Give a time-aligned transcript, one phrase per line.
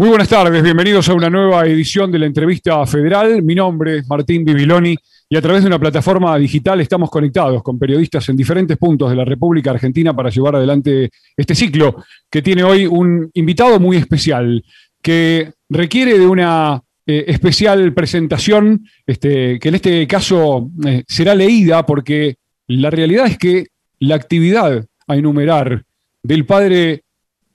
[0.00, 3.42] Muy buenas tardes, bienvenidos a una nueva edición de la entrevista federal.
[3.42, 4.96] Mi nombre es Martín Bibiloni
[5.28, 9.16] y a través de una plataforma digital estamos conectados con periodistas en diferentes puntos de
[9.16, 14.64] la República Argentina para llevar adelante este ciclo que tiene hoy un invitado muy especial
[15.02, 21.84] que requiere de una eh, especial presentación este, que en este caso eh, será leída
[21.84, 22.36] porque
[22.68, 23.66] la realidad es que
[23.98, 25.84] la actividad a enumerar
[26.22, 27.02] del padre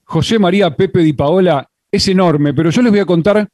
[0.04, 3.48] José María Pepe Di Paola es enorme, pero yo les voy a contar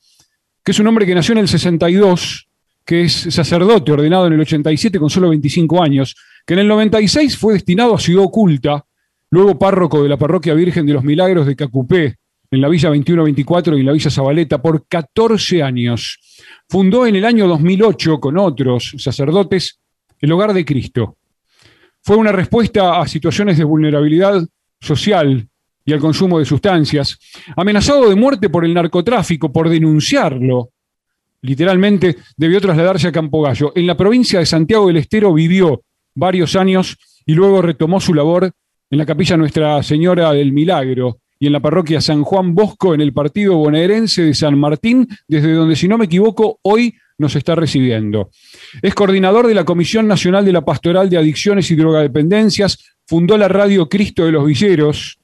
[0.64, 2.48] que es un hombre que nació en el 62,
[2.86, 6.16] que es sacerdote ordenado en el 87 con solo 25 años,
[6.46, 8.85] que en el 96 fue destinado a Ciudad Oculta,
[9.30, 12.16] luego párroco de la Parroquia Virgen de los Milagros de Cacupé,
[12.52, 16.20] en la Villa 2124 y en la Villa Zabaleta, por 14 años.
[16.68, 19.80] Fundó en el año 2008 con otros sacerdotes
[20.20, 21.18] el Hogar de Cristo.
[22.02, 24.46] Fue una respuesta a situaciones de vulnerabilidad
[24.80, 25.48] social
[25.85, 27.17] y al consumo de sustancias,
[27.55, 30.70] amenazado de muerte por el narcotráfico, por denunciarlo.
[31.41, 33.74] Literalmente debió trasladarse a Campogallo.
[33.76, 35.82] En la provincia de Santiago del Estero vivió
[36.13, 38.52] varios años y luego retomó su labor
[38.90, 43.02] en la capilla Nuestra Señora del Milagro y en la parroquia San Juan Bosco en
[43.02, 47.55] el partido bonaerense de San Martín, desde donde, si no me equivoco, hoy nos está
[47.55, 48.29] recibiendo.
[48.82, 53.48] Es coordinador de la Comisión Nacional de la Pastoral de Adicciones y Drogadependencias, fundó la
[53.48, 55.21] radio Cristo de los Villeros,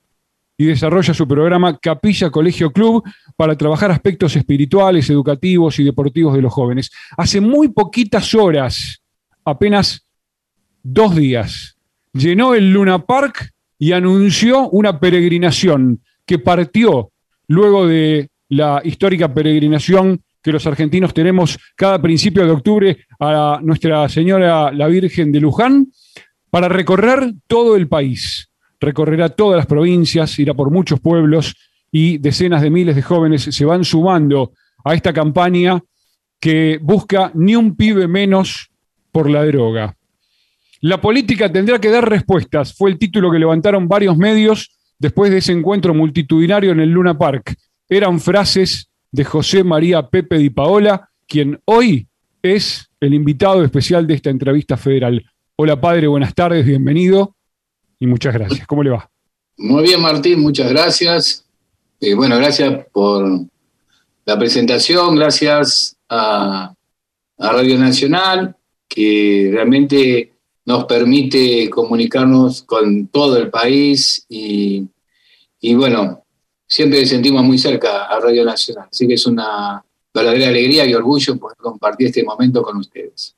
[0.58, 3.04] y desarrolla su programa Capilla Colegio Club
[3.36, 6.92] para trabajar aspectos espirituales, educativos y deportivos de los jóvenes.
[7.16, 9.02] Hace muy poquitas horas,
[9.46, 10.08] apenas
[10.82, 11.78] dos días,
[12.12, 17.12] llenó el Luna Park y anunció una peregrinación que partió
[17.48, 24.08] luego de la histórica peregrinación que los argentinos tenemos cada principio de octubre a Nuestra
[24.10, 25.88] Señora la Virgen de Luján
[26.50, 28.47] para recorrer todo el país
[28.80, 31.56] recorrerá todas las provincias, irá por muchos pueblos
[31.92, 34.52] y decenas de miles de jóvenes se van sumando
[34.84, 35.82] a esta campaña
[36.40, 38.70] que busca ni un pibe menos
[39.12, 39.96] por la droga.
[40.82, 45.38] La política tendrá que dar respuestas, fue el título que levantaron varios medios después de
[45.38, 47.56] ese encuentro multitudinario en el Luna Park.
[47.90, 52.08] Eran frases de José María Pepe Di Paola, quien hoy
[52.44, 55.26] es el invitado especial de esta entrevista federal.
[55.56, 57.37] Hola padre, buenas tardes, bienvenido
[58.00, 58.66] y muchas gracias.
[58.68, 59.10] ¿Cómo le va?
[59.58, 61.46] Muy bien, Martín, muchas gracias.
[62.00, 63.28] Eh, bueno, gracias por
[64.26, 66.74] la presentación, gracias a,
[67.40, 68.56] Radio Nacional,
[68.88, 70.34] que realmente
[70.66, 74.88] nos permite comunicarnos con todo el país y,
[75.62, 76.24] y bueno,
[76.66, 81.38] siempre sentimos muy cerca a Radio Nacional, así que es una verdadera alegría y orgullo
[81.38, 83.36] poder compartir este momento con ustedes.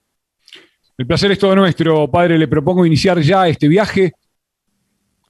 [0.98, 2.38] El placer es todo nuestro, padre.
[2.38, 4.14] Le propongo iniciar ya este viaje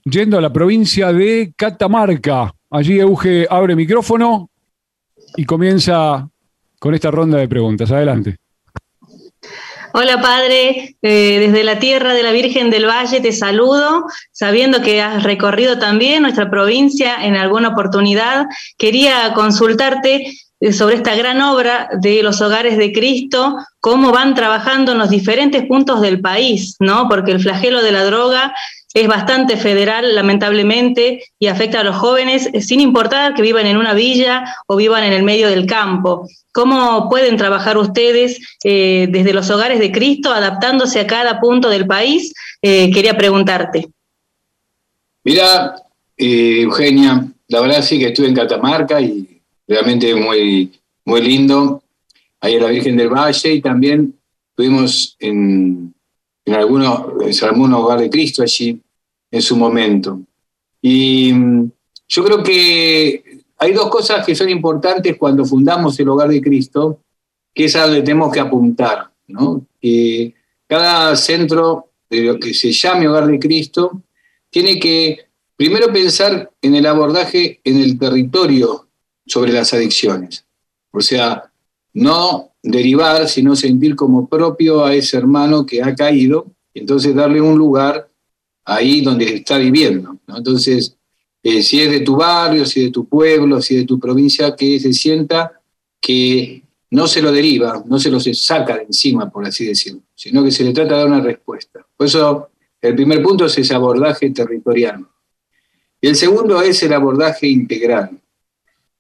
[0.04, 2.54] yendo a la provincia de Catamarca.
[2.70, 4.50] Allí Euge abre micrófono
[5.36, 6.28] y comienza
[6.80, 7.92] con esta ronda de preguntas.
[7.92, 8.38] Adelante.
[9.92, 15.02] Hola Padre, eh, desde la tierra de la Virgen del Valle te saludo, sabiendo que
[15.02, 18.46] has recorrido también nuestra provincia en alguna oportunidad.
[18.78, 24.92] Quería consultarte eh, sobre esta gran obra de los hogares de Cristo, cómo van trabajando
[24.92, 27.08] en los diferentes puntos del país, ¿no?
[27.10, 28.54] Porque el flagelo de la droga
[28.94, 33.94] es bastante federal, lamentablemente, y afecta a los jóvenes sin importar que vivan en una
[33.94, 36.28] villa o vivan en el medio del campo.
[36.52, 41.86] ¿Cómo pueden trabajar ustedes eh, desde los hogares de Cristo, adaptándose a cada punto del
[41.86, 42.34] país?
[42.62, 43.88] Eh, quería preguntarte.
[45.24, 45.76] Mira,
[46.18, 50.72] eh, Eugenia, la verdad sí que estuve en Catamarca y realmente muy,
[51.06, 51.84] muy lindo.
[52.42, 54.16] Ahí en la Virgen del Valle y también
[54.50, 55.94] estuvimos en
[56.50, 58.82] en algunos, se hogar de Cristo allí
[59.30, 60.20] en su momento.
[60.82, 61.72] Y mm,
[62.08, 67.02] yo creo que hay dos cosas que son importantes cuando fundamos el hogar de Cristo,
[67.54, 69.68] que es a donde tenemos que apuntar, ¿no?
[69.80, 70.34] Que
[70.66, 74.02] cada centro de lo que se llame hogar de Cristo
[74.50, 78.88] tiene que primero pensar en el abordaje en el territorio
[79.28, 80.46] sobre las adicciones.
[80.90, 81.52] O sea,
[81.94, 87.42] no derivar, sino sentir como propio a ese hermano que ha caído, y entonces darle
[87.42, 88.10] un lugar
[88.66, 90.18] ahí donde está viviendo.
[90.28, 90.96] Entonces,
[91.42, 94.00] eh, si es de tu barrio, si es de tu pueblo, si es de tu
[94.00, 95.62] provincia, que se sienta
[96.00, 100.44] que no se lo deriva, no se lo saca de encima, por así decirlo, sino
[100.44, 101.86] que se le trata de dar una respuesta.
[101.96, 102.50] Por eso,
[102.82, 105.06] el primer punto es ese abordaje territorial.
[106.02, 108.20] Y el segundo es el abordaje integral.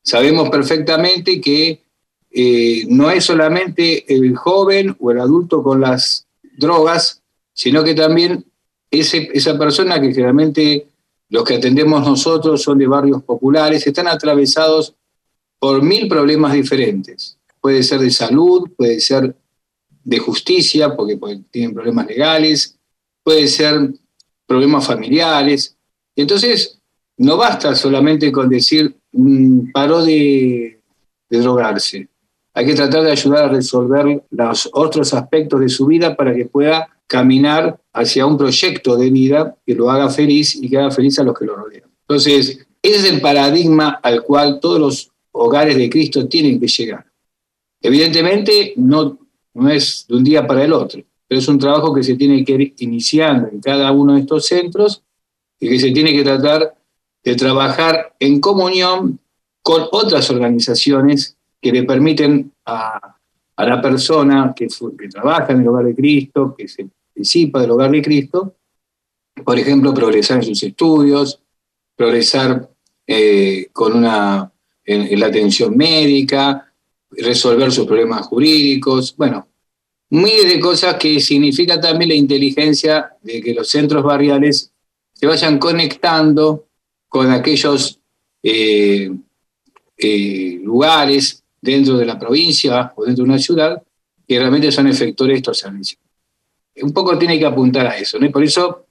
[0.01, 1.81] Sabemos perfectamente que
[2.31, 6.27] eh, no es solamente el joven o el adulto con las
[6.57, 7.21] drogas,
[7.53, 8.45] sino que también
[8.91, 10.87] ese, esa persona que generalmente
[11.29, 14.95] los que atendemos nosotros son de barrios populares, están atravesados
[15.59, 17.37] por mil problemas diferentes.
[17.61, 19.35] Puede ser de salud, puede ser
[20.03, 21.19] de justicia, porque,
[21.51, 22.77] tienen problemas legales,
[23.23, 23.91] puede ser
[24.47, 25.75] problemas familiares.
[26.15, 26.79] Entonces,
[27.17, 30.79] no basta solamente con decir, mm, paró de
[31.29, 32.07] drogarse.
[32.54, 36.46] Hay que tratar de ayudar a resolver los otros aspectos de su vida para que
[36.46, 41.18] pueda caminar hacia un proyecto de vida que lo haga feliz y que haga feliz
[41.19, 41.90] a los que lo rodean.
[42.01, 47.06] Entonces, ese es el paradigma al cual todos los hogares de Cristo tienen que llegar.
[47.81, 49.18] Evidentemente, no,
[49.54, 52.44] no es de un día para el otro, pero es un trabajo que se tiene
[52.44, 55.01] que ir iniciando en cada uno de estos centros
[55.60, 56.75] y que se tiene que tratar
[57.24, 59.19] de trabajar en comunión
[59.62, 63.15] con otras organizaciones que le permiten a,
[63.57, 64.67] la persona que,
[65.11, 68.56] trabaja en el hogar de Cristo, que se participa del hogar de Cristo,
[69.44, 71.41] por ejemplo, progresar en sus estudios,
[71.95, 72.69] progresar
[73.06, 74.51] eh, con una,
[74.85, 76.71] en, la atención médica,
[77.11, 79.47] resolver sus problemas jurídicos, bueno,
[80.12, 84.71] miles de cosas que significa también la inteligencia de que los centros barriales
[85.13, 86.67] se vayan conectando
[87.09, 88.00] con aquellos
[88.41, 89.12] eh,
[89.97, 93.81] eh, lugares dentro de la provincia o dentro de una ciudad
[94.27, 96.00] que realmente son efectores de estos servicios.
[96.81, 98.25] Un poco tiene que apuntar a eso, ¿no?
[98.25, 98.85] Y por eso,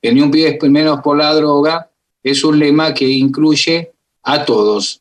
[0.00, 1.90] el ni un pie menos por la droga
[2.22, 5.00] es un lema que incluye a todos.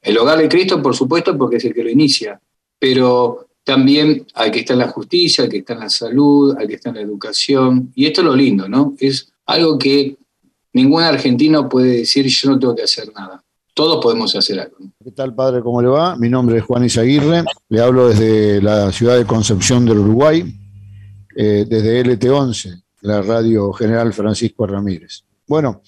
[0.00, 2.40] El hogar de Cristo, por supuesto, porque es el que lo inicia,
[2.78, 6.66] pero también al que está en la justicia, al que está en la salud, al
[6.66, 7.92] que está en la educación.
[7.94, 8.94] Y esto es lo lindo, ¿no?
[8.98, 10.16] Es algo que
[10.72, 13.43] ningún argentino puede decir yo no tengo que hacer nada
[13.74, 14.76] todos podemos hacer algo.
[15.02, 15.60] ¿Qué tal, padre?
[15.60, 16.16] ¿Cómo le va?
[16.16, 20.44] Mi nombre es Juan Isaguirre, le hablo desde la ciudad de Concepción del Uruguay,
[21.36, 25.24] eh, desde LT11, la radio general Francisco Ramírez.
[25.46, 25.82] Bueno,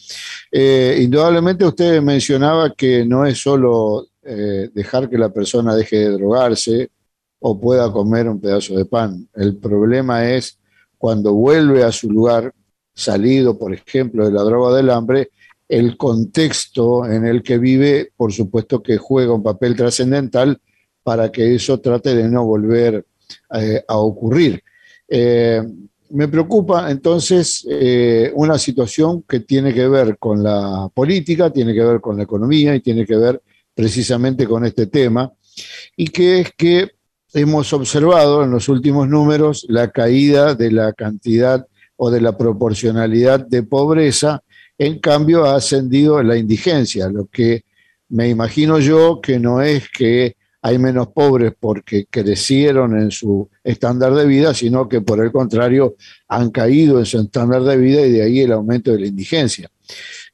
[0.50, 6.10] eh, indudablemente usted mencionaba que no es solo eh, dejar que la persona deje de
[6.10, 6.90] drogarse
[7.38, 9.28] o pueda comer un pedazo de pan.
[9.34, 10.58] El problema es
[10.98, 12.52] cuando vuelve a su lugar,
[12.92, 15.30] salido, por ejemplo, de la droga del hambre,
[15.68, 20.60] el contexto en el que vive, por supuesto que juega un papel trascendental
[21.02, 23.04] para que eso trate de no volver
[23.54, 24.62] eh, a ocurrir.
[25.08, 25.62] Eh,
[26.10, 31.84] me preocupa entonces eh, una situación que tiene que ver con la política, tiene que
[31.84, 33.42] ver con la economía y tiene que ver
[33.74, 35.32] precisamente con este tema,
[35.96, 36.90] y que es que
[37.34, 41.66] hemos observado en los últimos números la caída de la cantidad
[41.96, 44.42] o de la proporcionalidad de pobreza
[44.78, 47.64] en cambio, ha ascendido la indigencia, lo que
[48.08, 54.14] me imagino yo que no es que hay menos pobres porque crecieron en su estándar
[54.14, 55.94] de vida, sino que por el contrario
[56.28, 59.70] han caído en su estándar de vida y de ahí el aumento de la indigencia.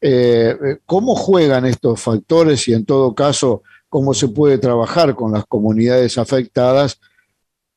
[0.00, 0.56] Eh,
[0.86, 6.16] ¿Cómo juegan estos factores y en todo caso cómo se puede trabajar con las comunidades
[6.16, 6.98] afectadas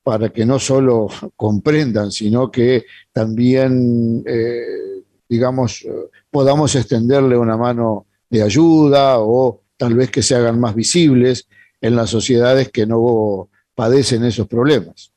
[0.02, 4.95] para que no solo comprendan, sino que también, eh,
[5.28, 5.86] digamos,
[6.30, 11.48] podamos extenderle una mano de ayuda o tal vez que se hagan más visibles
[11.82, 15.12] en las sociedades que no padecen esos problemas.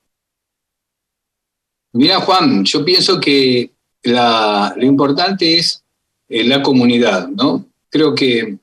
[1.93, 3.72] Mira, Juan, yo pienso que
[4.05, 5.82] lo importante es
[6.28, 7.64] eh, la comunidad, ¿no?
[7.88, 8.58] Creo que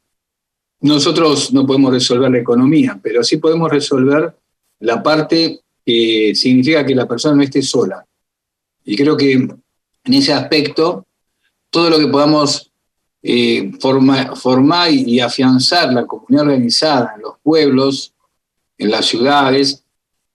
[0.81, 4.35] nosotros no podemos resolver la economía, pero sí podemos resolver
[4.79, 8.05] la parte que significa que la persona no esté sola.
[8.83, 11.07] Y creo que en ese aspecto
[11.75, 12.71] todo lo que podamos
[13.21, 18.13] eh, formar y, afianzar la comunidad organizada en los pueblos,
[18.77, 19.83] en las ciudades,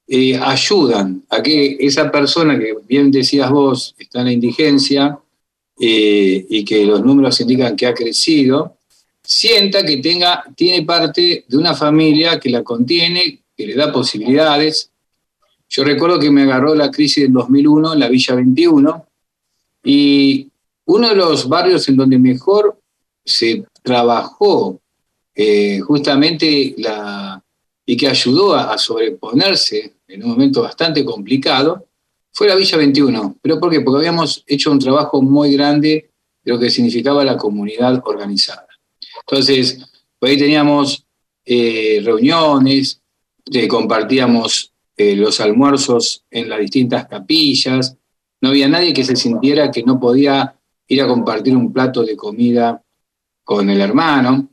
[0.07, 5.19] eh, ayudan a que esa persona que bien decías vos está en la indigencia
[5.81, 8.77] eh, y que los números indican que ha crecido,
[9.23, 14.91] sienta que tenga, tiene parte de una familia que la contiene, que le da posibilidades.
[15.71, 19.07] Yo recuerdo que me agarró la crisis del 2001 en la Villa 21
[19.85, 20.50] y
[20.91, 22.81] uno de los barrios en donde mejor
[23.25, 24.81] se trabajó
[25.35, 26.75] eh, justamente
[27.87, 31.87] y que ayudó a, sobreponerse en un momento bastante complicado
[32.33, 33.37] fue la Villa 21.
[33.41, 33.81] ¿Pero por qué?
[33.81, 36.11] Porque habíamos hecho un trabajo muy grande
[36.43, 38.67] de lo que significaba la comunidad organizada.
[39.21, 39.79] Entonces,
[40.21, 41.05] ahí teníamos
[41.45, 43.01] eh, reuniones,
[43.53, 47.97] eh, compartíamos los almuerzos en las distintas capillas,
[48.43, 50.60] no había nadie que se sintiera que no podía
[50.91, 52.83] ir a compartir un plato de comida
[53.45, 54.49] con el hermano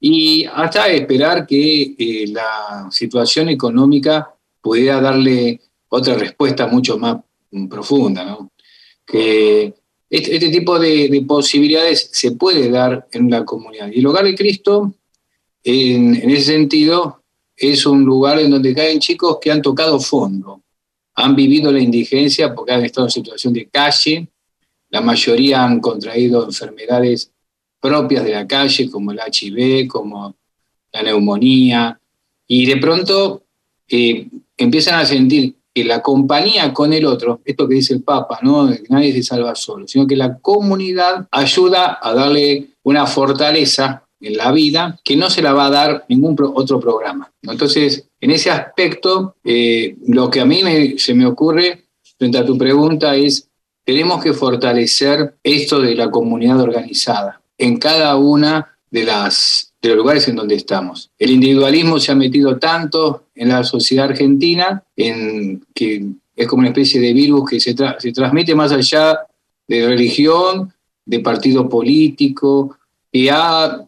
[0.00, 7.18] y hasta esperar que eh, la situación económica pudiera darle otra respuesta mucho más
[7.68, 8.52] profunda, ¿no?
[9.04, 9.74] Que
[10.08, 13.90] este, este tipo de, posibilidades se puede dar en la comunidad.
[13.92, 14.94] Y el hogar de Cristo,
[15.64, 17.22] en, ese sentido,
[17.56, 20.62] es un lugar en donde caen chicos que han tocado fondo,
[21.14, 24.28] han vivido la indigencia porque han estado en situación de calle,
[24.92, 27.32] la mayoría han contraído enfermedades
[27.80, 30.36] propias de la calle, como el HIV, como
[30.92, 31.98] la neumonía,
[32.46, 33.42] y de pronto
[33.88, 38.38] eh, empiezan a sentir que la compañía con el otro, esto que dice el Papa,
[38.42, 38.68] ¿no?
[38.90, 44.52] nadie se salva solo, sino que la comunidad ayuda a darle una fortaleza en la
[44.52, 47.32] vida que no se la va a dar ningún otro programa.
[47.40, 50.62] Entonces, en ese aspecto, eh, lo que a mí
[50.98, 51.86] se me ocurre
[52.18, 53.48] frente a tu pregunta es,
[53.84, 59.98] tenemos que fortalecer esto de la comunidad organizada en cada una de las de los
[59.98, 61.10] lugares en donde estamos.
[61.18, 66.68] El individualismo se ha metido tanto en la sociedad argentina en que es como una
[66.68, 69.18] especie de virus que se, transmite más allá
[69.66, 70.72] de religión,
[71.04, 72.76] de partido político,
[73.10, 73.84] y ha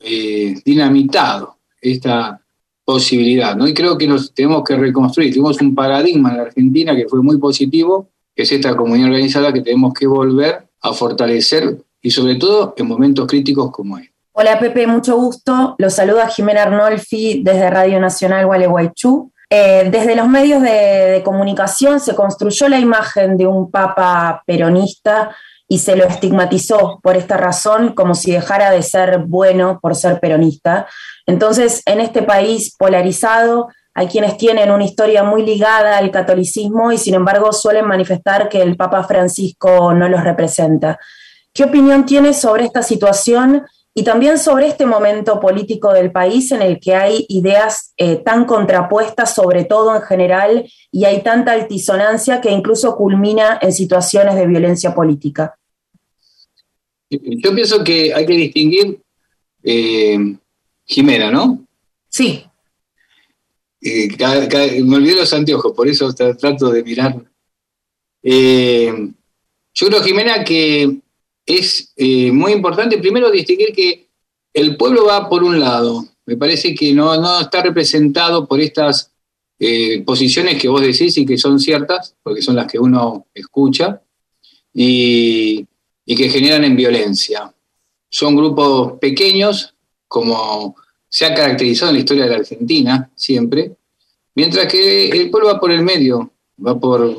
[0.00, 2.40] eh, dinamitado esta
[2.84, 3.56] posibilidad.
[3.66, 5.32] Y creo que nos tenemos que reconstruir.
[5.32, 9.52] Tuvimos un paradigma en la Argentina que fue muy positivo, que es esta comunidad organizada
[9.52, 14.12] que tenemos que volver a fortalecer y sobre todo en momentos críticos como este.
[14.32, 15.76] Hola Pepe, mucho gusto.
[15.78, 19.30] Los saluda Jimena Arnolfi desde Radio Nacional Gualeguaychú.
[19.48, 25.34] Eh, desde los medios de comunicación se construyó la imagen de un papa peronista
[25.68, 30.18] y se lo estigmatizó por esta razón como si dejara de ser bueno por ser
[30.18, 30.88] peronista.
[31.26, 36.98] Entonces, en este país polarizado, hay quienes tienen una historia muy ligada al catolicismo y
[36.98, 40.98] sin embargo suelen manifestar que el Papa Francisco no los representa.
[41.52, 43.62] ¿Qué opinión tienes sobre esta situación
[43.94, 48.44] y también sobre este momento político del país en el que hay ideas eh, tan
[48.44, 54.48] contrapuestas, sobre todo en general, y hay tanta altisonancia que incluso culmina en situaciones de
[54.48, 55.54] violencia política.
[57.08, 59.00] Yo pienso que hay que distinguir,
[59.62, 60.18] eh,
[60.84, 61.64] Jimena, ¿no?
[62.08, 62.44] Sí.
[63.84, 67.22] Me olvidé los anteojos, por eso trato de mirar.
[68.22, 68.92] Eh,
[69.74, 71.00] yo creo, Jimena, que
[71.44, 74.08] es eh, muy importante primero distinguir que
[74.54, 76.06] el pueblo va por un lado.
[76.24, 79.12] Me parece que no, no está representado por estas
[79.58, 84.00] eh, posiciones que vos decís y que son ciertas, porque son las que uno escucha,
[84.72, 85.66] y,
[86.06, 87.52] y que generan en violencia.
[88.08, 89.74] Son grupos pequeños,
[90.08, 90.76] como
[91.14, 93.70] se ha caracterizado en la historia de la Argentina siempre,
[94.34, 97.16] mientras que el pueblo va por el medio, va por,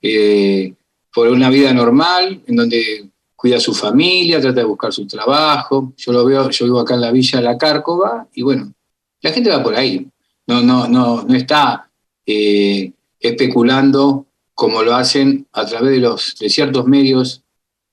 [0.00, 0.72] eh,
[1.12, 5.92] por una vida normal, en donde cuida a su familia, trata de buscar su trabajo.
[5.98, 8.72] Yo lo veo, yo vivo acá en la villa la Cárcova y bueno,
[9.20, 10.08] la gente va por ahí.
[10.46, 11.90] No, no, no, no está
[12.24, 14.24] eh, especulando
[14.54, 17.42] como lo hacen a través de los ciertos medios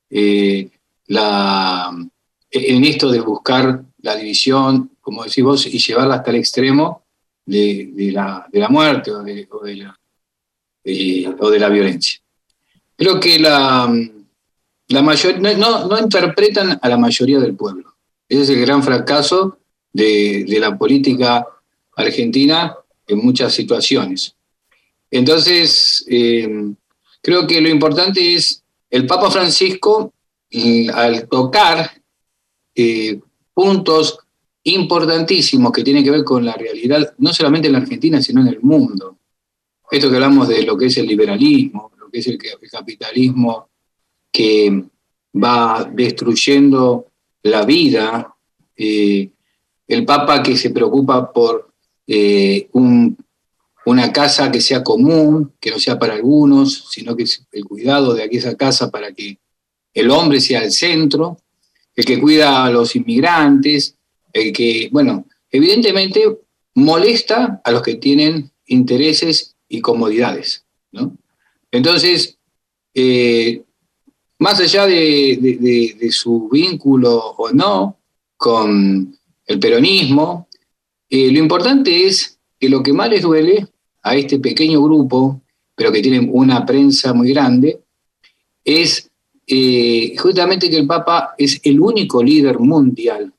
[0.09, 0.69] eh,
[1.09, 7.03] en esto de buscar la división, como decís vos, y llevarla hasta el extremo
[7.45, 9.99] de, la, de la, muerte o de, o de la,
[11.39, 12.19] o de la violencia.
[12.95, 13.91] Creo que la,
[14.89, 17.95] la no, no, interpretan a la mayoría del pueblo.
[18.27, 19.59] Ese es el gran fracaso
[19.93, 21.47] de, la política
[21.95, 22.75] argentina
[23.07, 24.35] en muchas situaciones.
[25.09, 26.73] Entonces, eh,
[27.21, 30.13] creo que lo importante es el Papa Francisco,
[30.93, 31.91] al tocar
[32.73, 33.19] eh,
[33.57, 34.19] puntos
[34.65, 38.49] importantísimos que tienen que ver con la realidad, no solamente en la Argentina, sino en
[38.49, 39.17] el mundo.
[39.89, 43.69] Esto que hablamos de lo que es el liberalismo, lo que es el capitalismo
[44.31, 44.83] que
[45.43, 47.07] va destruyendo
[47.41, 48.31] la vida,
[48.75, 49.31] eh,
[49.87, 51.71] el Papa que se preocupa por
[52.05, 57.65] eh, una casa que sea común, que no sea para algunos, sino que es el
[57.65, 59.39] cuidado de aquella casa para que
[59.95, 61.39] el hombre sea el centro,
[61.97, 63.97] el que cuida a los inmigrantes,
[64.31, 66.37] el que, bueno, evidentemente
[66.75, 70.63] molesta a los que tienen intereses y comodidades.
[71.71, 72.37] Entonces,
[72.93, 73.63] eh,
[74.37, 77.97] más allá de, su vínculo o no
[78.37, 80.47] con el peronismo,
[81.09, 83.67] eh, lo importante es que lo que más les duele
[84.03, 85.41] a este pequeño grupo,
[85.75, 87.81] pero que tiene una prensa muy grande,
[88.63, 89.09] es
[89.47, 93.33] eh, justamente que el Papa es el único líder mundial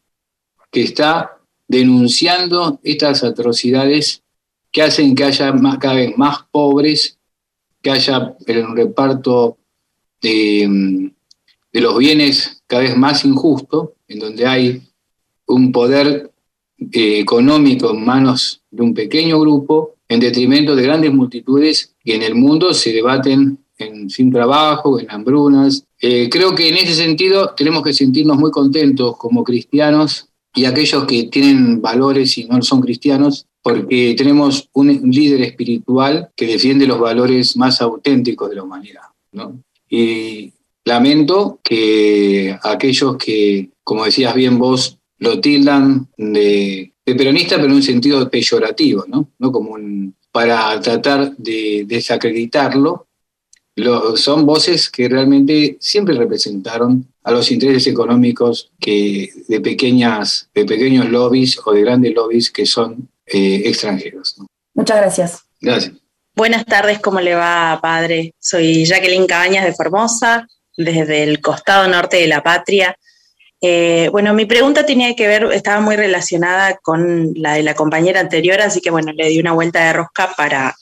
[0.71, 4.23] que está denunciando estas atrocidades
[4.73, 7.19] que hacen que haya cada vez más pobres,
[7.83, 9.59] que haya un reparto
[10.23, 11.12] de,
[11.73, 14.83] los bienes cada vez más injusto, en donde hay
[15.47, 16.33] un poder
[16.79, 22.23] eh, económico en manos de un pequeño grupo, en detrimento de grandes multitudes que en
[22.23, 25.85] el mundo se debaten en, sin trabajo, en hambrunas.
[26.01, 31.05] Eh, creo que en ese sentido tenemos que sentirnos muy contentos como cristianos y aquellos
[31.05, 36.99] que tienen valores y no son cristianos, porque tenemos un, líder espiritual que defiende los
[36.99, 39.03] valores más auténticos de la humanidad.
[39.33, 39.61] ¿no?
[39.89, 40.53] Y
[40.85, 47.83] lamento que aquellos que, como decías bien vos, lo tildan de, peronista, pero en un
[47.83, 49.31] sentido peyorativo, ¿no?
[49.39, 53.08] no como un, para tratar de desacreditarlo,
[54.17, 61.09] son voces que realmente siempre representaron a los intereses económicos que de, pequeñas, de pequeños
[61.09, 64.37] lobbies o de grandes lobbies que son eh, extranjeros.
[64.75, 65.43] Muchas gracias.
[65.61, 65.93] Gracias.
[66.35, 68.33] Buenas tardes, ¿cómo le va, padre?
[68.39, 72.97] Soy Jacqueline Cabañas de Formosa, desde el costado norte de la patria.
[73.61, 78.21] Eh, bueno, mi pregunta tenía que ver, estaba muy relacionada con la de la compañera
[78.21, 80.77] anterior, así que bueno, le di una vuelta de rosca para,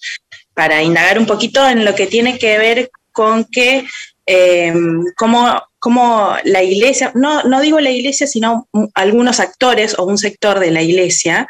[0.57, 3.87] para indagar un poquito en lo que tiene que ver con que
[4.25, 4.75] eh,
[5.15, 10.71] cómo, la iglesia, no, no digo la iglesia, sino algunos actores o un sector de
[10.71, 11.47] la iglesia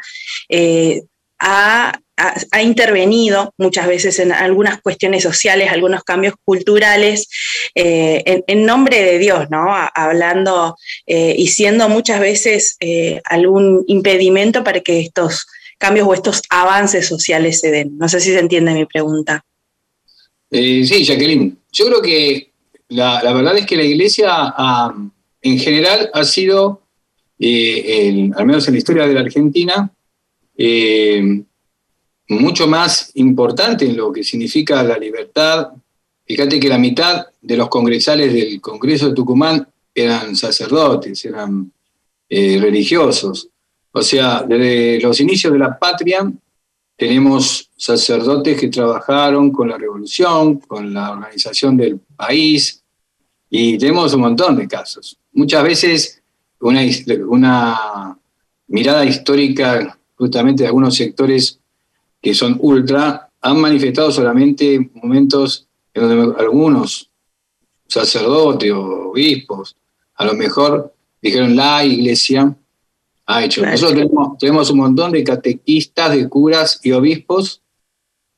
[0.49, 1.03] eh,
[1.39, 1.93] ha,
[2.61, 7.29] intervenido muchas veces en algunas cuestiones sociales, algunos cambios culturales,
[7.75, 9.67] eh, en, nombre de Dios, ¿no?
[9.93, 12.75] hablando y siendo muchas veces
[13.23, 15.45] algún impedimento para que estos
[15.77, 17.97] cambios o estos avances sociales se den.
[17.97, 19.43] No sé si se entiende mi pregunta.
[20.49, 21.57] Eh, sí, Jacqueline.
[21.71, 22.51] Yo creo que
[22.89, 24.53] la, verdad es que la iglesia
[25.41, 26.81] en general ha sido,
[27.37, 29.91] eh, al menos en la historia de la Argentina,
[30.57, 31.43] eh,
[32.29, 35.69] mucho más importante en lo que significa la libertad.
[36.25, 41.71] Fíjate que la mitad de los congresales del Congreso de Tucumán eran sacerdotes, eran
[42.29, 43.49] religiosos.
[43.91, 46.31] O sea, desde los inicios de la patria
[46.95, 52.83] tenemos sacerdotes que trabajaron con la revolución, con la organización del país,
[53.49, 55.17] y tenemos un montón de casos.
[55.33, 56.21] Muchas veces
[56.59, 58.17] una,
[58.67, 61.59] mirada histórica justamente de algunos sectores
[62.21, 67.09] que son ultra han manifestado solamente momentos en donde algunos
[67.87, 69.77] sacerdotes o obispos
[70.15, 72.53] a lo mejor dijeron la iglesia
[73.27, 73.63] ha hecho.
[73.63, 77.61] Nosotros tenemos, un montón de catequistas, de curas y obispos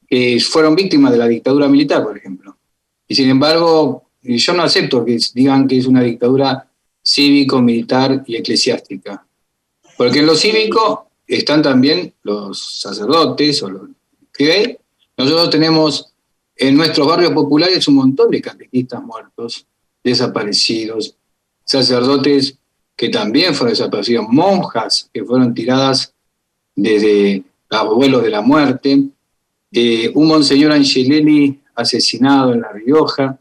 [0.08, 2.58] que fueron víctimas de la dictadura militar, por ejemplo.
[3.08, 6.68] Y sin embargo, yo no acepto que digan que es una dictadura
[7.02, 9.26] cívico, militar y eclesiástica.
[9.98, 13.90] Porque en lo cívico están también los sacerdotes o los
[14.34, 14.80] que
[15.16, 16.14] nosotros tenemos
[16.56, 19.68] en nuestros barrios populares un montón de catequistas muertos,
[20.04, 21.16] desaparecidos,
[21.64, 22.58] sacerdotes
[23.00, 26.14] que también fueron desaparecidos, monjas que fueron tiradas
[26.76, 29.04] desde abuelos de la muerte,
[29.72, 33.40] eh, un monseñor Angelelli asesinado en La Rioja.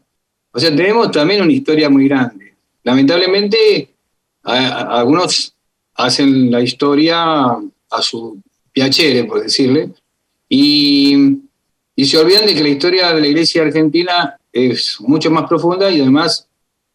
[0.53, 2.53] O sea, tenemos también una historia muy grande.
[2.85, 3.89] Lamentablemente,
[4.43, 5.53] algunos
[5.95, 7.23] hacen la historia
[7.89, 8.41] a su
[8.71, 9.89] piacere, por decirle,
[10.47, 11.37] y,
[11.97, 15.91] y se olvidan de que la historia de la iglesia argentina es mucho más profunda
[15.91, 16.47] y además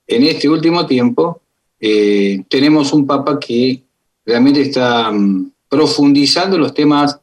[0.06, 1.42] en este último tiempo
[1.86, 3.82] eh, tenemos un Papa que
[4.24, 7.20] realmente está mm, profundizando los temas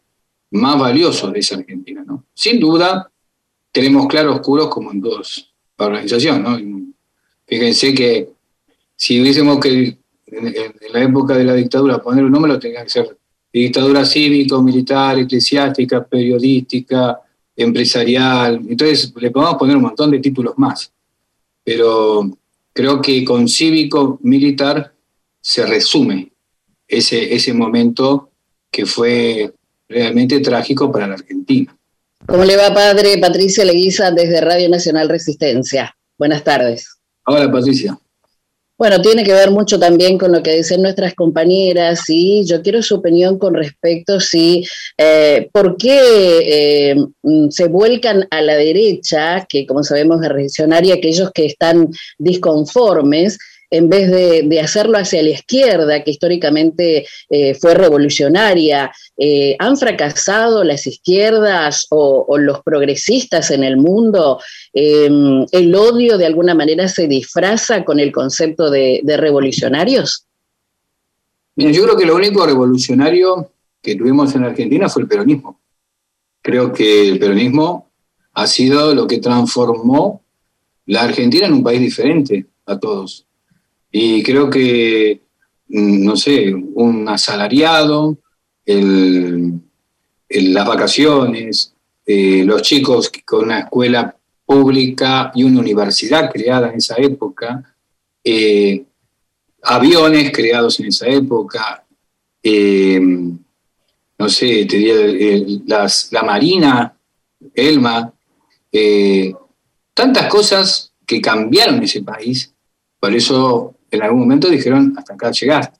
[0.51, 2.05] más valiosos de esa Argentina.
[2.31, 3.09] Sin duda,
[3.71, 6.63] tenemos claroscuros como en dos organizaciones.
[6.63, 6.93] ¿no?
[7.47, 8.29] Fíjense que
[8.95, 9.97] si hubiésemos que
[10.27, 10.53] en,
[10.93, 13.17] la época de la dictadura poner un nombre, lo tenía que ser
[13.51, 17.19] dictadura cívico, militar, eclesiástica, periodística,
[17.55, 18.61] empresarial.
[18.69, 20.93] Entonces le podemos poner un montón de títulos más.
[21.63, 22.29] Pero
[22.73, 24.93] creo que con cívico militar
[25.41, 26.31] se resume
[26.87, 28.31] ese, ese momento
[28.69, 29.53] que fue
[29.87, 31.75] realmente trágico para la Argentina.
[32.25, 33.17] ¿Cómo le va, padre?
[33.17, 35.95] Patricia Leguiza desde Radio Nacional Resistencia.
[36.17, 36.97] Buenas tardes.
[37.25, 37.97] Hola, Patricia.
[38.81, 42.81] Bueno, tiene que ver mucho también con lo que dicen nuestras compañeras y yo quiero
[42.81, 44.65] su opinión con respecto si
[44.97, 45.99] eh, por qué
[46.89, 51.89] eh, mm, se vuelcan a la derecha, que como sabemos es reaccionaria, aquellos que están
[52.17, 53.37] disconformes,
[53.71, 60.63] en vez de, hacerlo hacia la izquierda, que históricamente eh, fue revolucionaria, eh, ¿han fracasado
[60.65, 64.39] las izquierdas o, los progresistas en el mundo?
[64.73, 70.25] Em, ¿El odio de alguna manera se disfraza con el concepto de, revolucionarios?
[71.55, 75.59] yo creo que lo único revolucionario que tuvimos en Argentina fue el peronismo.
[76.41, 77.89] Creo que el peronismo
[78.33, 80.21] ha sido lo que transformó
[80.87, 83.25] la Argentina en un país diferente a todos.
[83.91, 85.21] Y creo que,
[85.67, 88.17] mm, no sé, un asalariado,
[90.29, 91.73] las vacaciones,
[92.05, 97.75] eh, los chicos con una escuela pública y una universidad creada en esa época,
[98.23, 98.83] eh,
[99.63, 101.85] aviones creados en esa época,
[102.41, 106.97] eh, no sé, te diría las, la Marina,
[107.53, 108.13] Elma,
[109.93, 112.53] tantas cosas que cambiaron ese país.
[112.99, 115.77] Por eso en algún momento dijeron, hasta acá llegaste.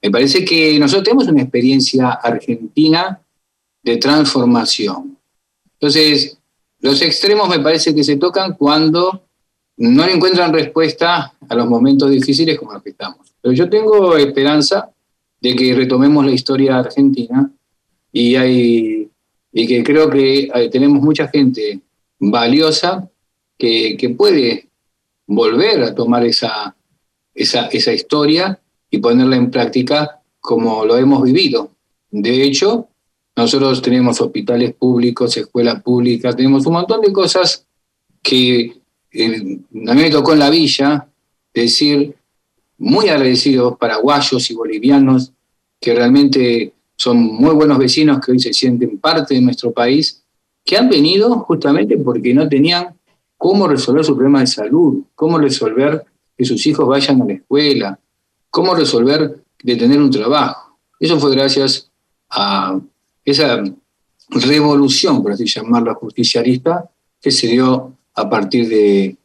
[0.00, 3.20] Me parece que nosotros tenemos una experiencia argentina
[3.82, 5.18] de transformación.
[5.72, 6.38] Entonces,
[6.80, 9.24] los extremos me parece que se tocan cuando
[9.76, 13.34] no encuentran respuesta a los momentos difíciles como los que estamos.
[13.40, 14.90] Pero yo tengo esperanza
[15.40, 17.50] de que retomemos la historia argentina
[18.12, 19.08] y, hay,
[19.52, 21.80] y que creo que tenemos mucha gente
[22.18, 23.08] valiosa
[23.58, 24.68] que, que puede
[25.26, 26.74] volver a tomar esa,
[27.34, 31.70] esa, esa historia y ponerla en práctica como lo hemos vivido.
[32.10, 32.88] De hecho,
[33.36, 37.66] nosotros tenemos hospitales públicos, escuelas públicas, tenemos un montón de cosas
[38.22, 41.08] que eh, a mí me tocó en la villa
[41.52, 42.14] decir,
[42.78, 45.32] muy agradecidos paraguayos y bolivianos,
[45.80, 50.22] que realmente son muy buenos vecinos que hoy se sienten parte de nuestro país,
[50.64, 52.94] que han venido justamente porque no tenían
[53.36, 56.04] cómo resolver su problema de salud, cómo resolver
[56.36, 57.98] que sus hijos vayan a la escuela,
[58.50, 60.78] cómo resolver de tener un trabajo.
[60.98, 61.90] Eso fue gracias
[62.30, 62.78] a
[63.24, 63.62] esa
[64.30, 66.88] revolución, por así llamarla, justicialista,
[67.20, 69.16] que se dio a partir de,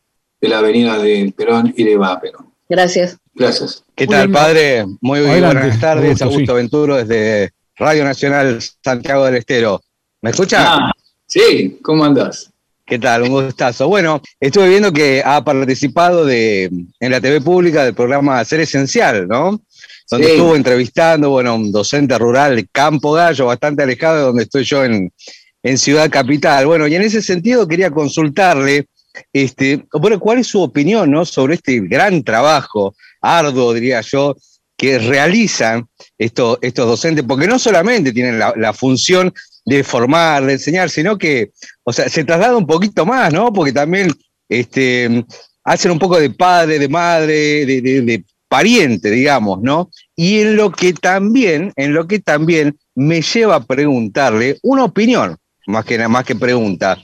[0.42, 2.50] la avenida de Perón y de Perón.
[2.68, 3.18] Gracias.
[3.34, 3.84] Gracias.
[3.96, 4.86] ¿Qué tal, padre?
[5.02, 6.22] Muy buenas tardes.
[6.22, 9.82] Augusto Venturo desde Radio Nacional Santiago del Estero.
[10.22, 10.76] ¿Me escucha?
[10.76, 10.92] Ah,
[11.26, 12.49] sí, ¿cómo andás?
[12.90, 13.22] ¿Qué tal?
[13.22, 13.88] Un gustazo.
[13.88, 19.28] Bueno, estuve viendo que ha participado de, en la TV pública del programa Ser Esencial,
[19.28, 19.62] ¿no?
[20.10, 24.64] Donde estuvo entrevistando, bueno, un docente rural de Campo Gallo, bastante alejado de donde estoy
[24.64, 25.14] yo en,
[25.62, 26.66] en Ciudad Capital.
[26.66, 28.88] Bueno, y en ese sentido quería consultarle,
[29.32, 31.26] este, bueno, ¿cuál es su opinión ¿no?
[31.26, 34.36] sobre este gran trabajo, arduo, diría yo,
[34.76, 37.24] que realizan estos, estos docentes?
[37.28, 39.32] Porque no solamente tienen la, la función
[39.70, 41.52] de formar, de enseñar, sino que,
[41.84, 43.54] o sea, se traslada un poquito más, ¿no?
[43.54, 44.12] Porque también
[44.50, 45.24] este,
[45.64, 49.92] hacen un poco de padre, de madre, de, pariente, digamos, ¿no?
[50.16, 55.38] Y en lo que también, en lo que también me lleva a preguntarle una opinión,
[55.68, 56.98] más que más que pregunta.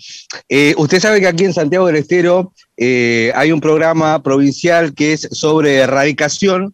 [0.49, 5.13] Eh, usted sabe que aquí en Santiago del Estero eh, hay un programa provincial que
[5.13, 6.73] es sobre erradicación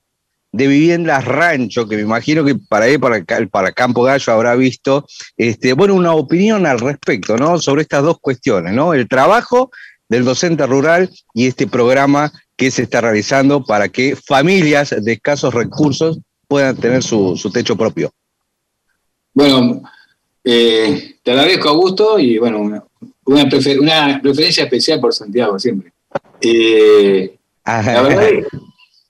[0.51, 5.05] de viviendas rancho, que me imagino que para él, para, para Campo Gallo habrá visto,
[5.37, 7.59] este, bueno, una opinión al respecto, ¿no?
[7.59, 8.93] Sobre estas dos cuestiones, ¿no?
[8.93, 9.71] El trabajo
[10.09, 15.53] del docente rural y este programa que se está realizando para que familias de escasos
[15.53, 18.11] recursos puedan tener su, techo propio.
[19.33, 19.81] Bueno,
[20.43, 22.83] eh, te agradezco, Augusto, y bueno, una,
[23.23, 23.49] una,
[24.21, 25.93] preferencia especial por Santiago siempre.
[26.41, 27.33] Eh,
[27.65, 28.29] la verdad,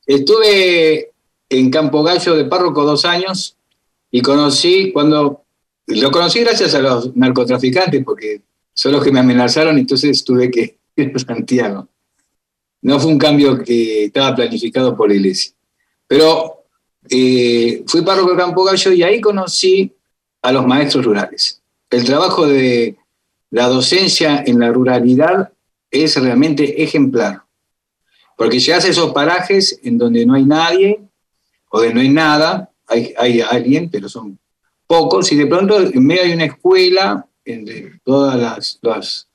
[0.05, 1.10] estuve
[1.51, 3.57] en Campo Gallo de párroco dos años
[4.09, 5.43] y conocí cuando,
[5.87, 8.41] lo conocí gracias a los narcotraficantes porque
[8.73, 11.87] son los que me amenazaron entonces tuve que ir a Santiago.
[12.81, 15.51] No fue un cambio que estaba planificado por la iglesia.
[16.07, 16.63] Pero
[17.09, 19.93] eh, fui párroco de Campo Gallo y ahí conocí
[20.41, 21.61] a los maestros rurales.
[21.89, 22.97] El trabajo de
[23.49, 25.51] la docencia en la ruralidad
[25.91, 27.43] es realmente ejemplar,
[28.37, 31.10] porque llegas a esos parajes en donde no hay nadie,
[31.71, 34.37] o de no hay nada, hay, hay alguien, pero son
[34.85, 39.27] pocos, y de pronto en medio hay una escuela, entre todas las, las,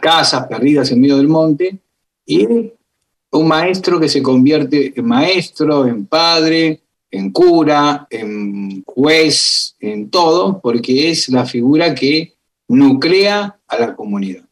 [0.00, 1.78] casas perdidas en medio del monte,
[2.24, 10.10] y un maestro que se convierte en maestro, en padre, en cura, en juez, en
[10.10, 12.34] todo, porque es la figura que
[12.68, 14.44] nuclea a la comunidad.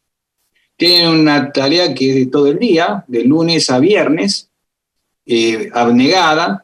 [0.77, 4.51] Tiene una tarea que es de todo el día, de lunes a viernes,
[5.27, 6.64] eh, abnegada,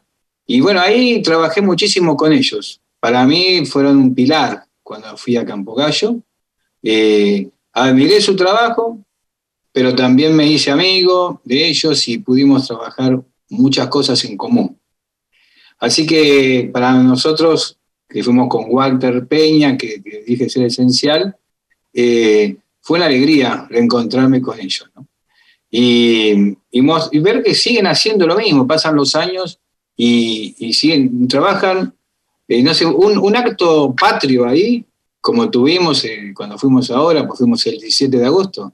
[0.52, 2.80] y bueno, ahí trabajé muchísimo con ellos.
[2.98, 6.16] Para mí fueron un pilar cuando fui a Campo Gallo.
[6.82, 8.98] Eh, admiré su trabajo,
[9.70, 14.76] pero también me hice amigo de ellos y pudimos trabajar muchas cosas en común.
[15.78, 21.36] Así que para nosotros, que fuimos con Walter Peña, que, dije ser esencial,
[21.92, 24.90] eh, fue una alegría reencontrarme con ellos.
[25.70, 26.56] Y,
[27.20, 29.59] ver que siguen haciendo lo mismo, pasan los años
[30.02, 31.92] y, y siguen, trabajan,
[32.48, 34.82] eh, no sé, un, acto patrio ahí,
[35.20, 38.72] como tuvimos eh, cuando fuimos ahora, pues fuimos el 17 de agosto,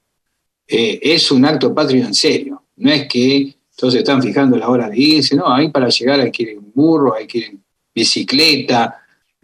[0.68, 2.62] eh, es un acto patrio en serio.
[2.76, 6.30] No es que todos están fijando la hora de irse, no, ahí para llegar hay
[6.30, 8.94] que ir en burro, hay que ir en bicicleta,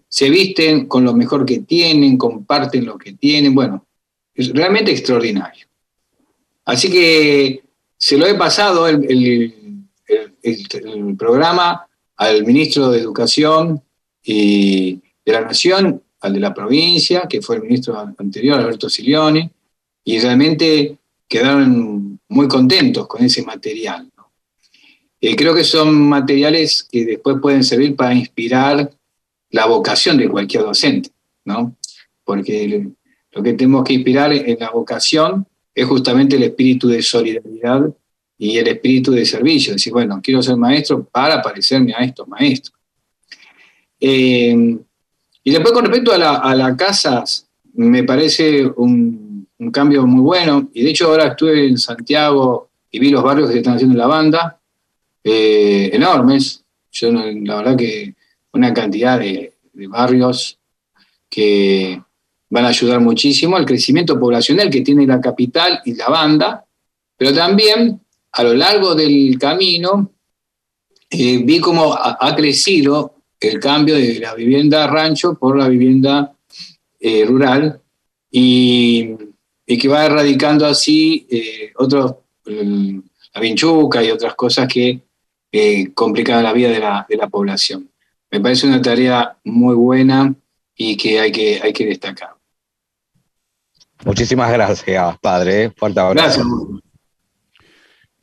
[0.09, 3.85] se visten con lo mejor que tienen, comparten lo que tienen, bueno,
[4.33, 5.66] es realmente extraordinario.
[6.64, 7.61] Así que
[7.97, 9.62] se lo he pasado el el,
[11.16, 13.83] programa al ministro de Educación
[14.22, 19.50] y de la Nación al de la provincia, que fue el ministro anterior, Alberto Silioni,
[20.05, 20.96] y realmente
[21.28, 24.09] quedaron muy contentos con ese material.
[25.20, 28.90] Eh, creo que son materiales que después pueden servir para inspirar
[29.50, 31.11] la vocación de cualquier docente,
[31.44, 31.76] ¿no?
[32.24, 32.88] Porque
[33.33, 37.92] lo que tenemos que inspirar en la vocación es justamente el espíritu de solidaridad
[38.42, 39.72] y el espíritu de servicio.
[39.72, 42.76] Decir, bueno, quiero ser maestro para parecerme a estos maestros.
[44.00, 44.76] Eh,
[45.44, 50.68] y después con respecto a las la casas, me parece un, cambio muy bueno.
[50.74, 54.00] Y de hecho ahora estuve en Santiago y vi los barrios que están haciendo en
[54.00, 54.61] la banda,
[55.22, 56.64] eh, enormes.
[56.90, 58.16] Yo la verdad que
[58.52, 60.59] una cantidad de, de barrios
[61.31, 62.02] que
[62.50, 66.66] van a ayudar muchísimo al crecimiento poblacional que tiene la capital y la banda,
[67.16, 68.02] pero también
[68.33, 70.11] a lo largo del camino
[71.11, 76.35] eh, vi cómo ha, crecido el cambio de la vivienda rancho por la vivienda
[76.99, 77.81] eh, rural
[78.31, 79.16] y,
[79.66, 82.14] que va erradicando así eh, otros,
[82.45, 85.01] la vinchuca y otras cosas que
[85.95, 87.90] complican la vida de la, de la población.
[88.31, 90.35] Me parece una tarea muy buena
[90.77, 92.35] y que hay que, hay que destacar.
[94.05, 95.71] Muchísimas gracias, padre.
[95.71, 96.42] Fuerte abrazo.
[96.45, 96.82] Gracias.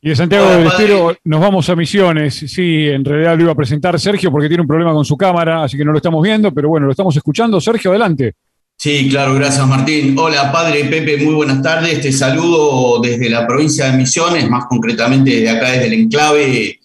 [0.01, 2.35] Y de Santiago del Estero nos vamos a Misiones.
[2.47, 5.63] Sí, en realidad lo iba a presentar Sergio porque tiene un problema con su cámara,
[5.63, 7.59] así que no lo estamos viendo, pero bueno, lo estamos escuchando.
[7.59, 8.35] Sergio, adelante.
[8.77, 10.17] Sí, claro, gracias Martín.
[10.17, 11.99] Hola, padre Pepe, muy buenas tardes.
[11.99, 16.79] Te saludo desde la provincia de Misiones, más concretamente desde acá, desde el enclave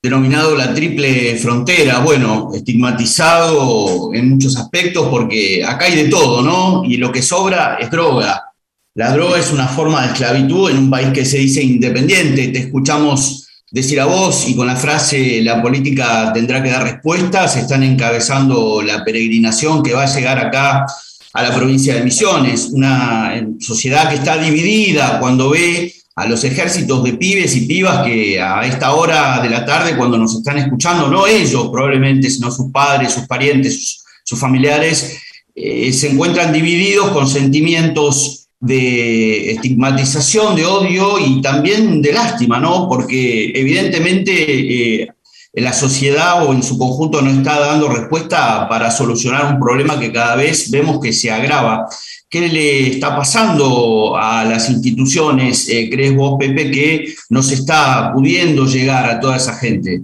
[0.00, 6.84] denominado la triple frontera, bueno, estigmatizado en muchos aspectos porque acá hay de todo, ¿no?
[6.84, 8.51] Y lo que sobra es droga.
[8.94, 12.48] La droga es una forma de esclavitud en un país que se dice independiente.
[12.48, 17.56] Te escuchamos decir a vos y con la frase la política tendrá que dar respuestas,
[17.56, 20.84] están encabezando la peregrinación que va a llegar acá
[21.32, 27.02] a la provincia de Misiones, una sociedad que está dividida cuando ve a los ejércitos
[27.02, 31.08] de pibes y pibas que a esta hora de la tarde, cuando nos están escuchando,
[31.08, 35.18] no ellos probablemente, sino sus padres, sus parientes, sus, familiares,
[35.54, 42.88] eh, se encuentran divididos con sentimientos de estigmatización, de odio y también de lástima, ¿no?
[42.88, 45.08] Porque evidentemente eh,
[45.54, 50.12] la sociedad o en su conjunto no está dando respuesta para solucionar un problema que
[50.12, 51.88] cada vez vemos que se agrava.
[52.30, 58.12] ¿Qué le está pasando a las instituciones, eh, crees vos, Pepe, que no se está
[58.14, 60.02] pudiendo llegar a toda esa gente?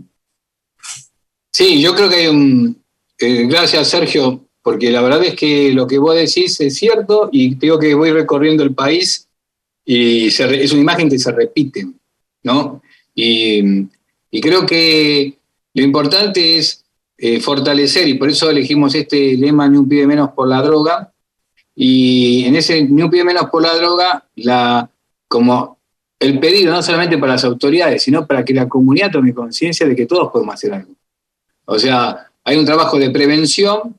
[1.53, 2.75] Sí, yo creo que.
[3.21, 7.54] Eh, gracias, Sergio, porque la verdad es que lo que vos decís es cierto y
[7.54, 9.26] digo que voy recorriendo el país
[9.83, 11.87] y es una imagen que se repite,
[12.42, 12.83] ¿no?
[13.14, 13.87] Y,
[14.42, 15.38] creo que
[15.72, 16.85] lo importante es
[17.16, 21.14] eh, fortalecer, y por eso elegimos este lema, ni un pide menos por la droga,
[21.74, 24.90] y en ese ni un pie menos por la droga, la,
[25.28, 25.78] como
[26.20, 29.96] el pedido no solamente para las autoridades, sino para que la comunidad tome conciencia de
[29.96, 30.92] que todos podemos hacer algo.
[31.64, 33.97] O sea, hay un trabajo de prevención,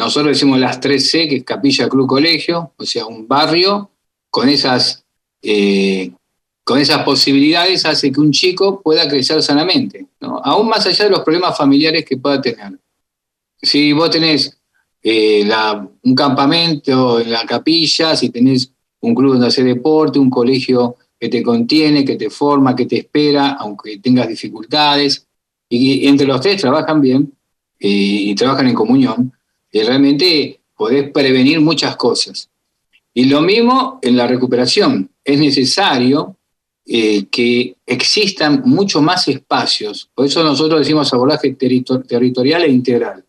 [0.00, 3.90] nosotros decimos las 3C, que es Capilla Club Colegio, o sea, un barrio
[4.30, 5.04] con esas,
[5.42, 6.10] eh,
[6.64, 11.20] con esas posibilidades hace que un chico pueda crecer sanamente, aún más allá de los
[11.20, 12.78] problemas familiares que pueda tener.
[13.60, 14.58] Si vos tenés
[15.02, 15.46] eh,
[16.02, 21.28] un campamento en la capilla, si tenés un club donde hacer deporte, un colegio que
[21.28, 25.26] te contiene, que te forma, que te espera, aunque tengas dificultades,
[25.68, 27.34] y entre los tres trabajan bien
[27.78, 29.32] eh, y trabajan en comunión,
[29.72, 32.48] y realmente podés prevenir muchas cosas.
[33.12, 35.10] Y lo mismo en la recuperación.
[35.24, 36.36] Es necesario
[36.86, 40.10] eh, que existan mucho más espacios.
[40.14, 43.24] Por eso nosotros decimos abordaje territorial e integral.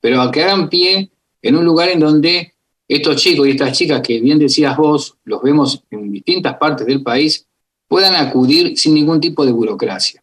[0.00, 1.10] Pero a que hagan pie
[1.42, 2.54] en un lugar en donde
[2.88, 7.02] estos chicos y estas chicas que bien decías vos, los vemos en distintas partes del
[7.02, 7.46] país,
[7.88, 10.22] puedan acudir sin ningún tipo de burocracia.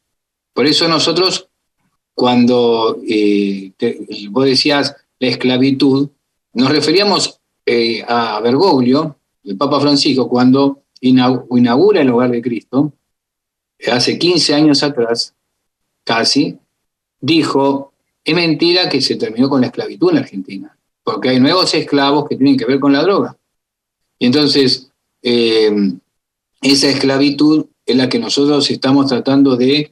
[0.54, 1.48] Por eso nosotros,
[2.14, 3.72] cuando eh,
[4.30, 6.10] vos decías la esclavitud,
[6.54, 12.94] nos referíamos eh, a Bergoglio, el Papa Francisco, cuando inaugura el hogar de Cristo,
[13.92, 15.36] hace 15 años atrás,
[16.04, 16.58] casi,
[17.20, 20.80] dijo, es mentira que se terminó con la esclavitud en Argentina
[21.12, 23.36] porque hay nuevos esclavos que tienen que ver con la droga.
[24.20, 24.92] Y entonces,
[25.24, 25.72] eh,
[26.62, 29.92] esa esclavitud es la que nosotros estamos tratando de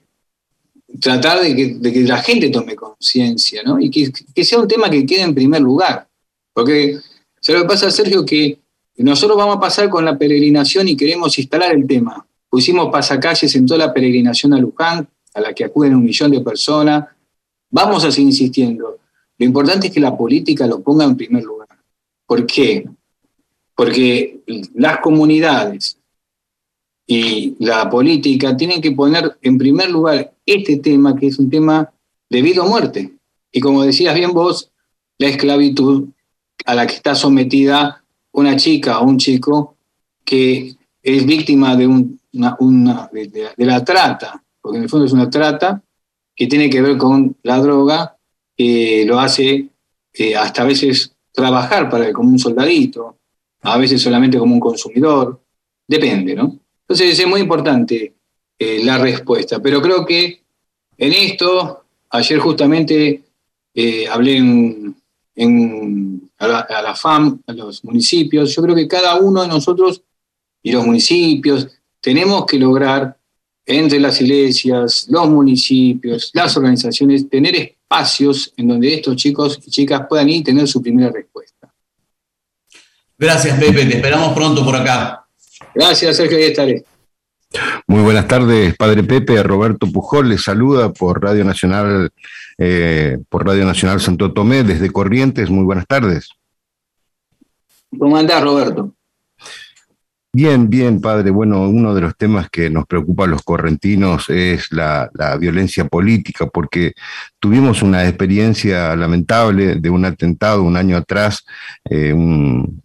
[0.99, 3.79] tratar de que, la gente tome conciencia, ¿no?
[3.79, 6.07] Y que, sea un tema que quede en primer lugar.
[6.53, 6.99] Porque,
[7.39, 8.59] se lo que pasa, Sergio, que
[8.97, 12.25] nosotros vamos a pasar con la peregrinación y queremos instalar el tema.
[12.49, 16.41] Pusimos pasacalles en toda la peregrinación a Luján, a la que acuden un millón de
[16.41, 17.05] personas.
[17.69, 18.97] Vamos a seguir insistiendo.
[19.37, 21.67] Lo importante es que la política lo ponga en primer lugar.
[22.25, 22.89] ¿Por qué?
[23.75, 24.39] Porque
[24.73, 25.96] las comunidades
[27.07, 31.89] y la política tienen que poner en primer lugar este tema, que es un tema
[32.29, 33.13] de vida o muerte.
[33.49, 34.69] Y como decías bien vos,
[35.17, 36.09] la esclavitud
[36.65, 39.77] a la que está sometida una chica o un chico
[40.25, 45.81] que es víctima de, una, de, la trata, porque en el fondo es una trata
[46.35, 48.17] que tiene que ver con la droga,
[48.55, 49.69] que lo hace
[50.13, 53.17] eh, hasta a veces trabajar para como un soldadito,
[53.61, 55.39] a veces solamente como un consumidor,
[55.87, 56.59] depende, ¿no?
[56.87, 58.13] Entonces es muy importante
[58.57, 60.41] eh, la respuesta, pero creo que
[60.97, 63.23] en esto, ayer justamente
[63.73, 69.47] eh, hablé en, a, la, FAM, a los municipios, yo creo que cada uno de
[69.49, 70.01] nosotros
[70.63, 71.67] y los municipios
[72.01, 73.17] tenemos que lograr
[73.65, 80.03] entre las iglesias, los municipios, las organizaciones, tener espacios en donde estos chicos y chicas
[80.07, 81.71] puedan ir y tener su primera respuesta.
[83.17, 83.85] Gracias, Pepe.
[83.85, 85.26] Te esperamos pronto por acá.
[85.77, 86.37] Gracias, Sergio.
[86.37, 86.83] Ahí estaré.
[87.85, 89.41] Muy buenas tardes, Padre Pepe.
[89.43, 92.09] Roberto Pujol le saluda por Radio Nacional,
[92.57, 95.51] eh, por Radio Nacional Santo Tomé, desde Corrientes.
[95.51, 96.29] Muy buenas tardes.
[97.97, 98.91] ¿Cómo andás, Roberto?
[100.33, 101.31] Bien, bien, padre.
[101.31, 105.09] Bueno, uno de los temas que nos preocupa a los correntinos es la,
[105.39, 106.93] violencia política, porque
[107.39, 111.43] tuvimos una experiencia lamentable de un atentado un año atrás.
[111.89, 112.79] Eh, un,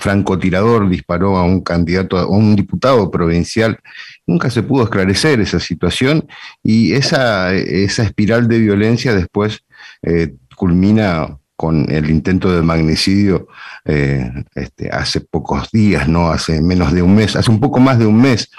[0.00, 3.78] francotirador disparó a un candidato, a un diputado provincial.
[4.26, 6.26] Nunca se pudo esclarecer esa situación
[6.62, 9.64] y esa, esa espiral de violencia después
[10.02, 13.46] eh, culmina con el intento de magnicidio
[13.84, 17.98] eh, este, hace pocos días, no hace menos de un mes, hace un poco más
[17.98, 18.50] de un mes.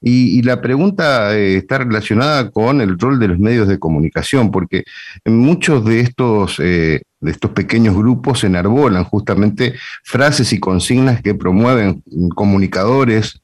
[0.00, 4.84] Y, la pregunta eh, está relacionada con el rol de los medios de comunicación, porque
[5.24, 12.02] muchos de estos, eh, de estos pequeños grupos enarbolan justamente frases y consignas que promueven
[12.34, 13.40] comunicadores,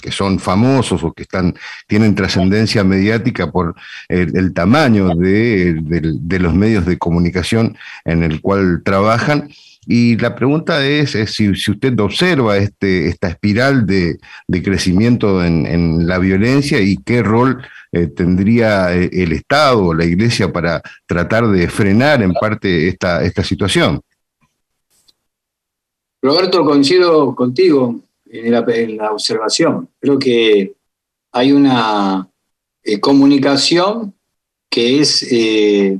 [0.00, 1.54] que son famosos o que están,
[1.86, 3.74] tienen trascendencia mediática por
[4.08, 5.80] el, tamaño de,
[6.40, 9.50] los medios de comunicación en el cual trabajan.
[9.86, 14.18] Y la pregunta es, si, usted observa este, esta espiral de,
[14.62, 20.52] crecimiento en, la violencia y qué rol eh, tendría eh, el Estado o la Iglesia
[20.52, 24.00] para tratar de frenar en parte esta, esta situación.
[26.20, 29.88] Roberto, coincido contigo en la, observación.
[30.00, 30.74] Creo que
[31.32, 32.28] hay una
[32.82, 34.14] eh, comunicación
[34.70, 35.98] que es eh,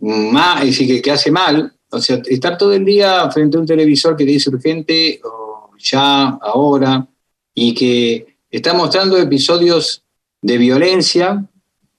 [0.00, 1.72] más, es decir, que, hace mal.
[1.90, 5.20] O sea, estar todo el día frente a un televisor que dice urgente
[5.78, 7.06] ya, ahora,
[7.54, 10.04] y que está mostrando episodios
[10.42, 11.44] de violencia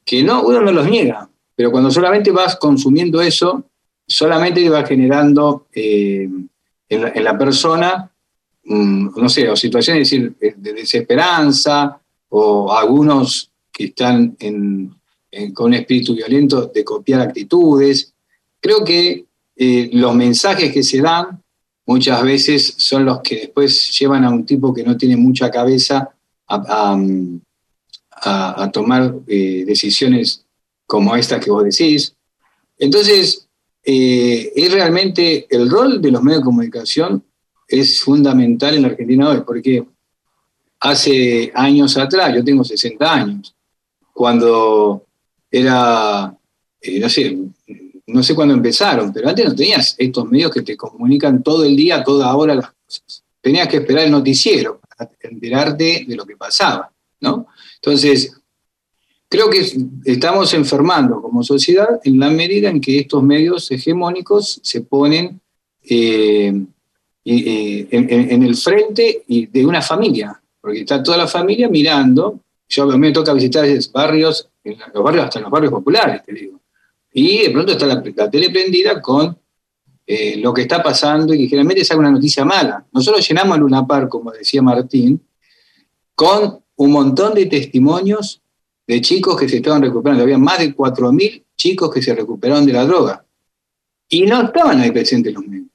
[0.05, 3.65] que no, uno no los niega, pero cuando solamente vas consumiendo eso,
[4.07, 6.29] solamente te va generando eh,
[6.89, 8.10] en la persona
[8.71, 14.37] no sé, o situaciones de, desesperanza, o algunos que están
[15.53, 18.13] con un espíritu violento de copiar actitudes.
[18.59, 21.41] Creo que eh, los mensajes que se dan
[21.85, 26.09] muchas veces son los que después llevan a un tipo que no tiene mucha cabeza
[26.47, 26.97] a,
[28.71, 30.45] tomar eh, decisiones
[30.85, 32.13] como estas que vos decís.
[32.77, 33.47] Entonces,
[33.83, 37.23] eh, es realmente el rol de los medios de comunicación
[37.71, 39.83] es fundamental en la Argentina hoy, porque
[40.81, 43.55] hace años atrás, yo tengo 60 años,
[44.13, 45.05] cuando
[45.49, 46.35] era,
[46.81, 47.37] eh, no sé,
[48.07, 51.75] no sé cuándo empezaron, pero antes no tenías estos medios que te comunican todo el
[51.75, 53.23] día, toda hora las cosas.
[53.39, 57.47] Tenías que esperar el noticiero para enterarte de lo que pasaba, ¿no?
[57.75, 58.33] Entonces,
[59.29, 59.65] creo que
[60.03, 65.39] estamos enfermando como sociedad en la medida en que estos medios hegemónicos se ponen
[65.83, 66.65] eh,
[67.23, 72.39] en, el frente de una familia, porque está toda la familia mirando.
[72.67, 76.59] Yo a mí me toca visitar barrios, los barrios hasta los barrios populares, te digo.
[77.13, 79.37] Y de pronto está la, tele prendida con
[80.07, 82.85] eh, lo que está pasando y que generalmente es alguna noticia mala.
[82.91, 85.21] Nosotros llenamos el Luna como decía Martín,
[86.15, 88.41] con un montón de testimonios
[88.87, 90.23] de chicos que se estaban recuperando.
[90.23, 93.25] Había más de 4.000 chicos que se recuperaron de la droga.
[94.07, 95.70] Y no estaban ahí presentes los medios.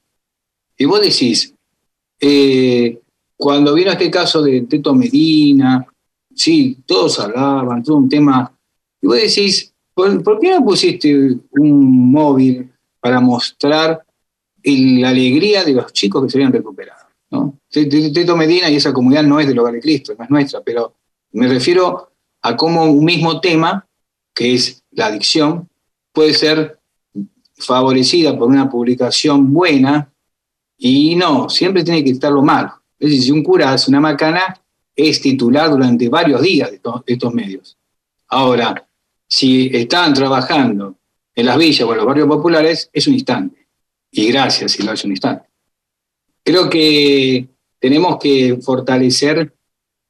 [0.77, 1.55] Y vos decís,
[2.21, 2.99] eh,
[3.37, 5.87] cuando vino este caso de Teto Medina,
[6.35, 8.53] sí, todos hablaban, todo un tema,
[9.01, 12.71] y vos decís, ¿por, qué no pusiste un móvil
[13.01, 14.03] para mostrar
[14.63, 17.07] la alegría de los chicos que se habían recuperado?
[17.31, 17.59] ¿no?
[17.71, 20.95] Teto Medina y esa comunidad no es del Hogar de Cristo, no es nuestra, pero
[21.33, 22.11] me refiero
[22.43, 23.87] a cómo un mismo tema,
[24.35, 25.69] que es la adicción,
[26.13, 26.79] puede ser
[27.57, 30.13] favorecida por una publicación buena
[30.79, 32.73] Y no, siempre tiene que estar lo malo.
[32.99, 34.61] Es decir, si un cura hace una macana,
[34.95, 37.77] es titular durante varios días de, estos medios.
[38.29, 38.87] Ahora,
[39.29, 40.97] si están trabajando
[41.35, 43.67] en las villas o en los barrios populares, es un instante.
[44.11, 45.47] Y gracias si lo es un instante.
[46.43, 47.47] Creo que
[47.79, 49.55] tenemos que fortalecer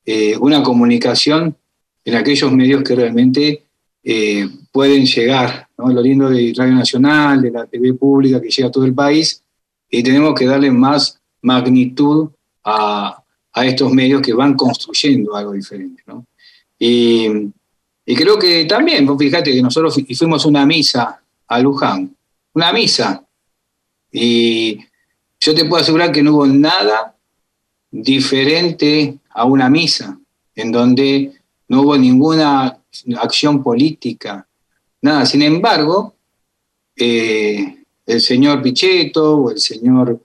[0.04, 1.56] eh, una comunicación
[2.04, 3.66] en aquellos medios que realmente
[4.04, 5.68] eh, pueden llegar.
[5.76, 9.42] Lo lindo de Radio Nacional, de la TV pública que llega a todo el país,
[9.90, 12.30] y tenemos que darle más magnitud
[12.64, 13.22] a,
[13.54, 16.02] estos medios que van construyendo algo diferente.
[16.78, 17.50] Y,
[18.04, 22.14] creo que también, fíjate que nosotros fuimos una misa a Luján,
[22.52, 23.24] una misa,
[24.12, 24.78] y
[25.40, 27.16] yo te puedo asegurar que no hubo nada
[27.90, 30.18] diferente a una misa,
[30.54, 31.32] en donde
[31.68, 32.78] no hubo ninguna
[33.18, 34.46] acción política,
[35.00, 35.26] nada.
[35.26, 36.14] Sin embargo,
[36.96, 40.20] eh, el señor Pichetto o el señor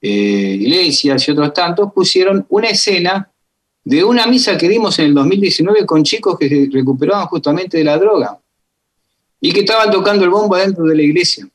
[0.00, 3.30] eh, Iglesias y otros tantos pusieron una escena
[3.84, 7.84] de una misa que dimos en el 2019 con chicos que se recuperaban justamente de
[7.84, 8.38] la droga
[9.40, 11.48] y que estaban tocando el bombo dentro de la iglesia.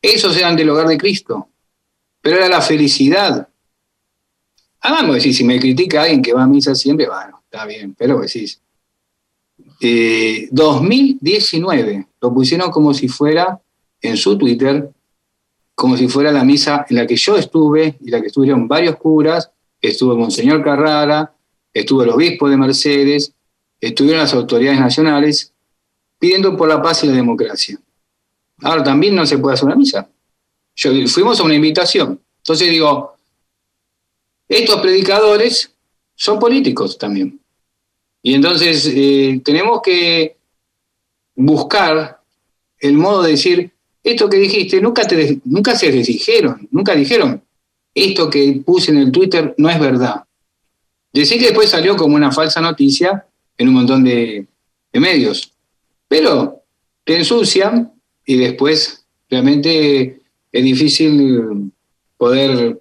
[0.00, 1.48] Esos eran del hogar de Cristo,
[2.20, 3.48] pero era la felicidad.
[4.80, 8.20] Además, decir, si me critica alguien que va a misa siempre, bueno, está bien, pero
[8.20, 8.60] decís,
[10.50, 13.60] 2019 eh, lo pusieron como si fuera
[14.00, 14.90] en su Twitter,
[15.74, 18.96] como si fuera la misa en la que yo estuve y la que estuvieron varios
[18.96, 21.32] curas, estuvo Monseñor Carrara,
[21.72, 23.32] estuvo el obispo de Mercedes,
[23.80, 25.52] estuvieron las autoridades nacionales
[26.18, 27.80] pidiendo por la paz y la democracia.
[28.62, 30.08] Ahora también no se puede hacer una misa.
[30.74, 32.20] Yo, fuimos a una invitación.
[32.38, 33.14] Entonces digo,
[34.48, 35.72] estos predicadores
[36.14, 37.40] son políticos también.
[38.22, 40.36] Y entonces eh, tenemos que
[41.36, 42.20] buscar
[42.80, 43.72] el modo de decir,
[44.10, 47.42] esto que dijiste, nunca, te, nunca se les dijeron, nunca dijeron,
[47.94, 50.24] esto que puse en el Twitter no es verdad.
[51.12, 54.46] Decir que después salió como una falsa noticia en un montón de,
[54.92, 55.52] medios,
[56.08, 56.64] pero
[57.04, 57.92] te ensucian
[58.26, 61.70] y después realmente es difícil
[62.16, 62.80] poder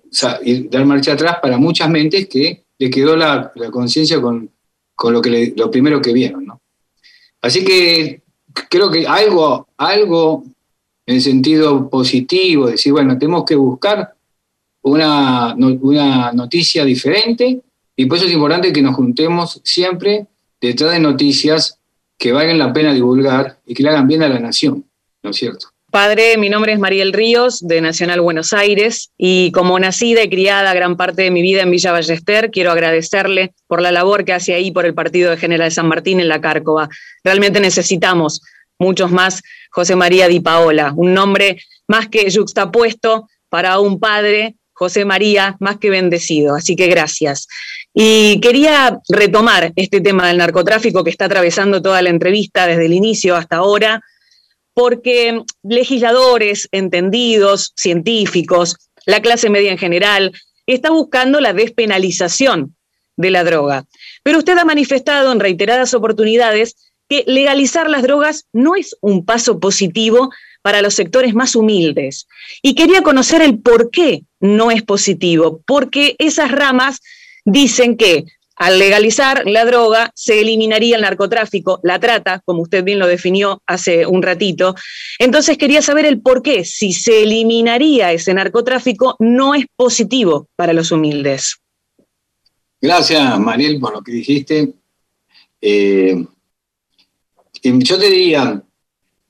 [0.72, 4.50] dar marcha atrás para muchas mentes que le quedó la conciencia con,
[4.98, 6.44] con lo, que lo primero que vieron.
[6.46, 6.60] ¿no?
[7.42, 8.24] Así que
[8.68, 10.44] creo que algo, algo
[11.08, 14.14] en sentido positivo, decir, bueno, tenemos que buscar
[14.84, 17.62] una, una noticia diferente
[17.96, 20.28] y por eso es importante que nos juntemos siempre
[20.60, 21.80] detrás de noticias
[22.18, 24.84] que valgan la pena divulgar y que le hagan bien a la nación,
[25.24, 25.70] ¿no es cierto?
[25.90, 30.74] Padre, mi nombre es Mariel Ríos, de Nacional Buenos Aires, y como nacida y criada
[30.74, 34.54] gran parte de mi vida en Villa Ballester, quiero agradecerle por la labor que hace
[34.54, 36.90] ahí por el Partido de General San Martín en la Cárcova.
[37.24, 38.42] Realmente necesitamos
[38.80, 45.06] muchos más José María Di Paola, un nombre más que juxtapuesto para un padre, José
[45.06, 46.56] María, más que bendecido.
[46.56, 47.48] Así que gracias.
[47.94, 52.94] Y quería retomar este tema del narcotráfico que está atravesando toda la entrevista desde el
[52.94, 54.04] inicio hasta ahora
[54.78, 60.32] porque legisladores, entendidos, científicos, la clase media en general,
[60.68, 62.76] está buscando la despenalización
[63.16, 63.86] de la droga.
[64.22, 66.76] Pero usted ha manifestado en reiteradas oportunidades
[67.10, 70.30] que legalizar las drogas no es un paso positivo
[70.62, 72.28] para los sectores más humildes.
[72.62, 77.02] Y quería conocer el por qué no es positivo, porque esas ramas
[77.46, 78.26] dicen que
[78.58, 83.62] al legalizar la droga, se eliminaría el narcotráfico, la trata, como usted bien lo definió
[83.68, 84.74] hace un ratito.
[85.20, 90.74] Entonces quería saber el por qué, si se eliminaría ese narcotráfico, no es positivo para
[90.74, 91.58] los humildes.
[92.82, 94.74] Gracias, Mariel, por lo que dijiste.
[95.62, 96.26] Eh,
[97.64, 98.64] yo te diría,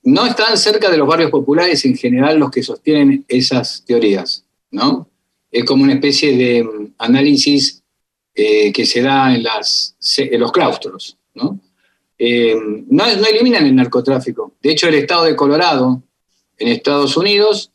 [0.03, 5.09] no están cerca de los barrios populares en general los que sostienen esas teorías, ¿no?
[5.51, 7.83] Es como una especie de análisis
[8.33, 9.95] eh, que se da en, las,
[10.31, 11.17] los claustros.
[12.19, 12.55] Eh,
[12.89, 13.05] ¿no?
[13.05, 13.05] ¿no?
[13.05, 14.53] eliminan el narcotráfico.
[14.61, 16.03] De hecho, el estado de Colorado,
[16.57, 17.71] en Estados Unidos,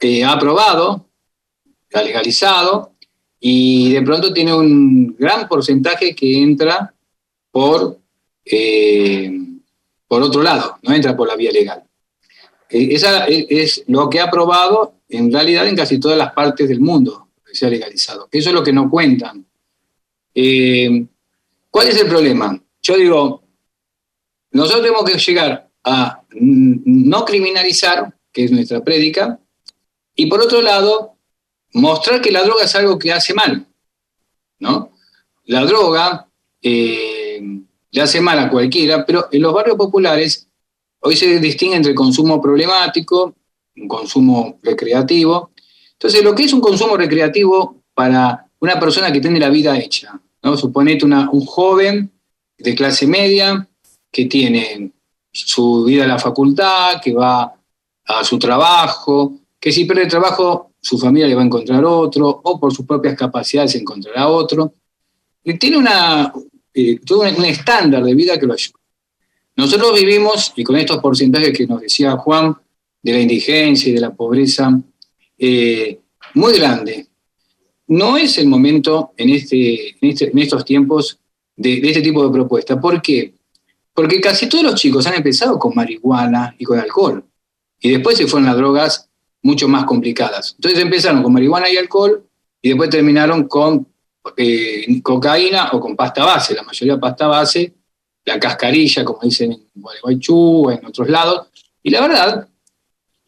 [0.00, 1.06] eh, ha aprobado,
[1.92, 2.92] ha legalizado,
[3.40, 6.94] y de pronto tiene un gran porcentaje que entra
[7.50, 7.98] por,
[10.08, 11.84] por otro lado, no entra por la vía legal.
[12.70, 17.28] esa es lo que ha aprobado en realidad en casi todas las partes del mundo
[17.46, 18.28] que se ha legalizado.
[18.30, 19.46] Eso es lo que no cuentan.
[20.34, 21.06] Eh,
[21.70, 22.60] ¿Cuál es el problema?
[22.82, 23.42] Yo digo,
[24.50, 29.38] nosotros tenemos que llegar a no criminalizar, que es nuestra prédica,
[30.14, 31.14] y por otro lado,
[31.74, 33.66] mostrar que la droga es algo que hace mal.
[34.58, 34.92] ¿no?
[35.44, 36.28] La droga
[36.60, 37.17] eh,
[37.90, 40.48] le hace mal a cualquiera, pero en los barrios populares
[41.00, 43.34] hoy se distingue entre consumo problemático,
[43.76, 45.50] un consumo recreativo,
[45.92, 50.20] Entonces, lo que es un consumo recreativo para una persona que tiene la vida hecha,
[50.42, 50.56] ¿no?
[50.56, 52.12] Suponete un joven
[52.56, 53.68] de clase media
[54.10, 54.92] que tiene
[55.32, 57.54] su vida en la facultad, que va
[58.04, 62.60] a su trabajo, que si pierde trabajo, su familia le va a encontrar otro, o
[62.60, 64.74] por sus propias capacidades encontrará otro.
[65.44, 66.32] Y tiene una,
[66.80, 68.78] eh, todo un estándar de vida que lo ayuda.
[69.56, 72.56] Nosotros vivimos, y con estos porcentajes que nos decía Juan,
[73.02, 74.80] de la indigencia y de la pobreza,
[75.36, 75.98] eh,
[76.34, 77.08] muy grande.
[77.88, 81.18] No es el momento en, este, en, este, estos tiempos
[81.56, 82.80] de, este tipo de propuesta.
[82.80, 83.34] ¿Por qué?
[83.92, 87.24] Porque casi todos los chicos han empezado con marihuana y con alcohol.
[87.80, 89.08] Y después se fueron a drogas
[89.42, 90.54] mucho más complicadas.
[90.58, 92.22] Entonces empezaron con marihuana y alcohol
[92.62, 93.88] y después terminaron con
[94.36, 97.74] eh, cocaína o con pasta base, la mayoría pasta base,
[98.24, 101.48] la cascarilla, como dicen en Gualeguaychú en otros lados.
[101.82, 102.48] Y la verdad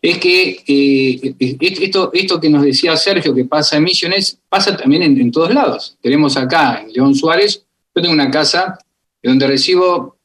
[0.03, 5.03] es que eh, esto, esto que nos decía Sergio, que pasa en Misiones, pasa también
[5.03, 5.97] en, todos lados.
[6.01, 7.64] Tenemos acá en León Suárez,
[7.95, 8.78] yo tengo una casa
[9.22, 10.16] donde recibo,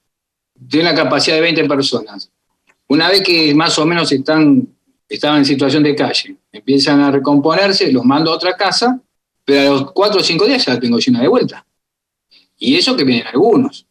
[0.70, 2.32] tiene la capacidad de 20 personas.
[2.88, 4.68] Una vez que más o menos están,
[5.10, 9.02] estaban en situación de calle, empiezan a recomponerse, los mando a otra casa,
[9.46, 11.66] pero a los cuatro o cinco días ya la tengo llena de vuelta.
[12.58, 13.86] Y eso que vienen algunos,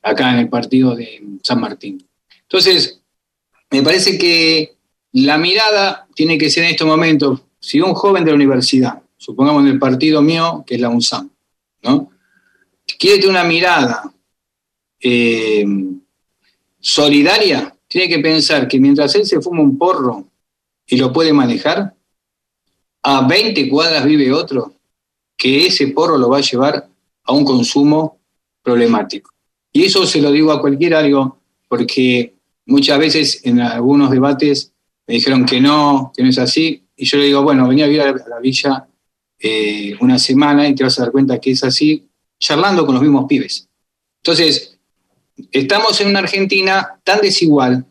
[0.00, 2.06] acá en el partido de San Martín.
[2.42, 3.00] Entonces,
[3.70, 4.76] me parece que
[5.12, 9.62] la mirada tiene que ser en estos momentos, si un joven de la universidad, supongamos
[9.62, 11.30] en el partido mío, que es la UNSAM,
[11.82, 12.10] ¿no?
[12.98, 14.12] quiere tener una mirada
[15.00, 15.64] eh,
[16.78, 20.28] solidaria, tiene que pensar que mientras él se fuma un porro
[20.86, 21.94] y lo puede manejar,
[23.02, 24.74] a 20 cuadras vive otro
[25.36, 26.88] que ese porro lo va a llevar
[27.24, 28.20] a un consumo
[28.62, 29.30] problemático.
[29.72, 32.34] Y eso se lo digo a cualquier algo, porque
[32.66, 34.72] muchas veces en algunos debates
[35.06, 37.88] me dijeron que no, que no es así, y yo le digo, bueno, venía a
[37.88, 38.86] vivir a la villa
[39.38, 42.06] eh, una semana y te vas a dar cuenta que es así,
[42.38, 43.68] charlando con los mismos pibes.
[44.18, 44.78] Entonces,
[45.50, 47.84] estamos en una Argentina tan desigual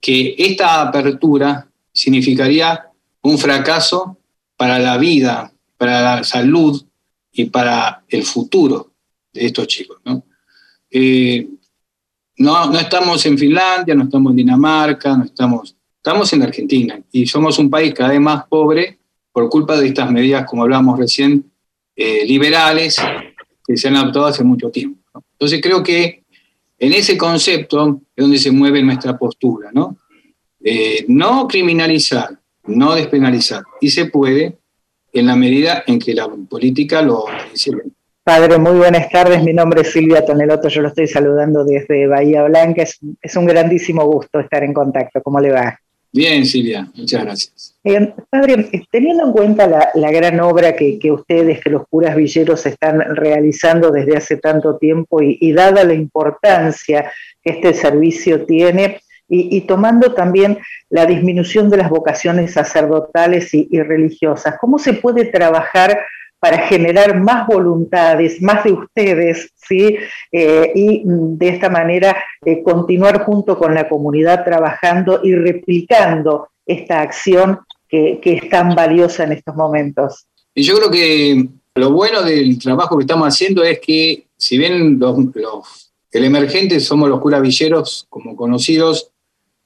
[0.00, 2.90] que esta apertura significaría
[3.22, 4.18] un fracaso
[4.56, 6.84] para la vida, para la salud
[7.32, 8.90] y para el futuro
[9.32, 9.98] de estos chicos.
[10.04, 10.24] ¿no?
[10.90, 11.48] Eh,
[12.38, 17.58] no, estamos en Finlandia, no estamos en Dinamarca, no estamos, estamos en Argentina y somos
[17.58, 18.98] un país cada vez más pobre
[19.32, 21.50] por culpa de estas medidas, como hablábamos recién,
[21.94, 22.96] eh, liberales
[23.66, 25.00] que se han adoptado hace mucho tiempo.
[25.32, 26.24] Entonces creo que
[26.78, 29.96] en ese concepto es donde se mueve nuestra postura, ¿no?
[30.60, 34.58] Eh, no criminalizar, no despenalizar, y se puede
[35.18, 37.72] en la medida en que la política lo dice.
[38.22, 39.42] Padre, muy buenas tardes.
[39.42, 40.68] Mi nombre es Silvia Toneloto.
[40.68, 42.82] Yo lo estoy saludando desde Bahía Blanca.
[42.82, 45.22] Es, es un grandísimo gusto estar en contacto.
[45.22, 45.78] ¿Cómo le va?
[46.10, 47.78] Bien, Silvia, muchas gracias.
[47.84, 53.14] Eh, padre, teniendo en cuenta la, gran obra que, ustedes, que los curas villeros están
[53.14, 57.12] realizando desde hace tanto tiempo y, dada la importancia
[57.42, 60.58] que este servicio tiene, y, tomando también
[60.88, 66.00] la disminución de las vocaciones sacerdotales y, religiosas, ¿cómo se puede trabajar
[66.40, 69.96] para generar más voluntades, más de ustedes, ¿sí?
[70.30, 77.00] Eh, y de esta manera eh, continuar junto con la comunidad trabajando y replicando esta
[77.00, 77.58] acción
[77.88, 80.26] que, es tan valiosa en estos momentos.
[80.54, 84.98] Y yo creo que lo bueno del trabajo que estamos haciendo es que, si bien
[84.98, 89.10] los, el emergente somos los curavilleros como conocidos,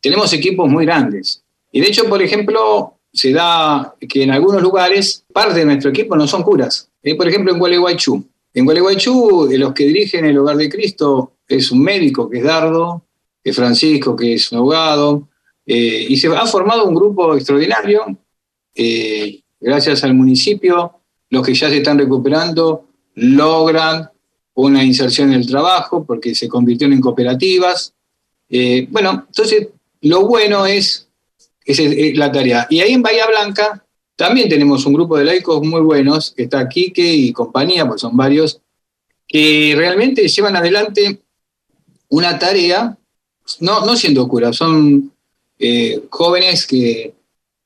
[0.02, 1.42] tenemos equipos muy grandes.
[1.70, 6.16] Y de hecho, por ejemplo, se da que en algunos lugares parte de nuestro equipo
[6.16, 6.90] no son curas.
[7.02, 8.22] Eh, por ejemplo, en Gualeguaychú.
[8.52, 12.44] En Gualeguaychú, eh, los que dirigen el Hogar de Cristo es un médico que es
[12.44, 13.04] Dardo,
[13.42, 15.28] es Francisco que es un abogado,
[15.64, 18.18] eh, y se ha formado un grupo extraordinario,
[19.60, 20.92] gracias al municipio,
[21.30, 24.10] los que ya se están recuperando logran
[24.54, 27.94] una inserción en el trabajo porque se convirtieron en cooperativas.
[28.90, 29.68] bueno, entonces
[30.02, 31.08] lo bueno es
[31.66, 32.66] la tarea.
[32.70, 33.84] Y ahí en Bahía Blanca
[34.16, 38.16] también tenemos un grupo de laicos muy buenos, que está Quique y compañía, pues son
[38.16, 38.60] varios,
[39.26, 41.20] que realmente llevan adelante
[42.08, 42.96] una tarea,
[43.60, 45.12] no, no siendo curas, son
[45.58, 47.14] eh, jóvenes que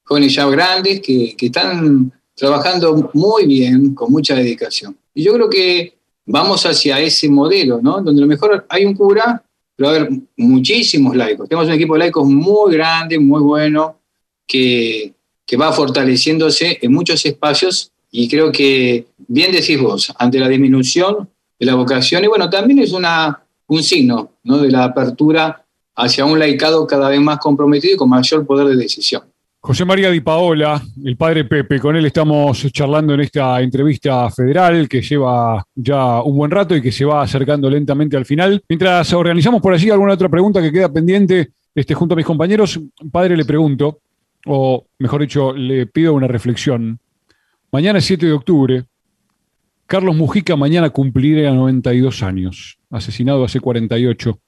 [0.04, 4.96] jóvenes ya grandes que, que están trabajando muy bien, con mucha dedicación.
[5.12, 8.00] Y yo creo que vamos hacia ese modelo, ¿no?
[8.00, 9.42] Donde a lo mejor hay un cura
[9.76, 11.48] pero va a haber muchísimos laicos.
[11.48, 14.00] Tenemos un equipo de laicos muy grande, muy bueno,
[14.46, 15.12] que,
[15.44, 21.28] que va fortaleciéndose en muchos espacios y creo que, bien decís vos, ante la disminución
[21.58, 24.58] de la vocación, y bueno, también es una, un signo ¿no?
[24.58, 25.64] de la apertura
[25.94, 29.22] hacia un laicado cada vez más comprometido y con mayor poder de decisión.
[29.66, 34.88] José María Di Paola, el padre Pepe, con él estamos charlando en esta entrevista federal
[34.88, 38.62] que lleva ya un buen rato y que se va acercando lentamente al final.
[38.68, 42.78] Mientras organizamos por allí alguna otra pregunta que queda pendiente, este, junto a mis compañeros,
[43.10, 43.98] padre le pregunto,
[44.46, 47.00] o mejor dicho, le pido una reflexión.
[47.72, 48.84] Mañana es 7 de octubre.
[49.88, 54.38] Carlos Mujica mañana cumplirá 92 años, asesinado hace 48.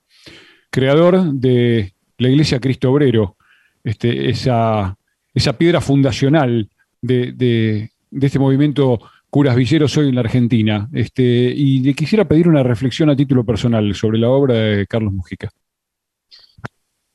[0.71, 3.37] Creador de la Iglesia Cristo Obrero,
[3.83, 4.98] este, esa
[5.39, 6.69] esa piedra fundacional
[7.01, 10.89] de, este movimiento Curas Villeros hoy en la Argentina.
[10.93, 15.13] Este, y le quisiera pedir una reflexión a título personal sobre la obra de Carlos
[15.13, 15.51] Mujica.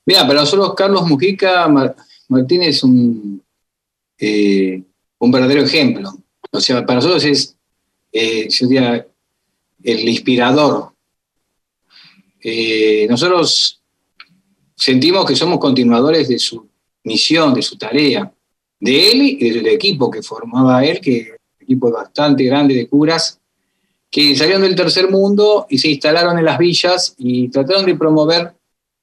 [0.05, 1.67] Mira, para nosotros Carlos Mujica
[2.29, 3.41] Martínez es un,
[4.17, 4.81] eh,
[5.19, 6.11] un verdadero ejemplo.
[6.51, 7.57] O sea, para nosotros es,
[8.11, 8.47] eh,
[9.83, 10.93] el inspirador.
[12.41, 13.81] Eh, nosotros
[14.75, 16.72] sentimos que somos continuadores de su
[17.03, 18.31] misión, de su tarea,
[18.79, 23.39] de él y del equipo que formaba él, que un equipo bastante grande de curas,
[24.09, 28.53] que salieron del tercer mundo y se instalaron en las villas y trataron de promover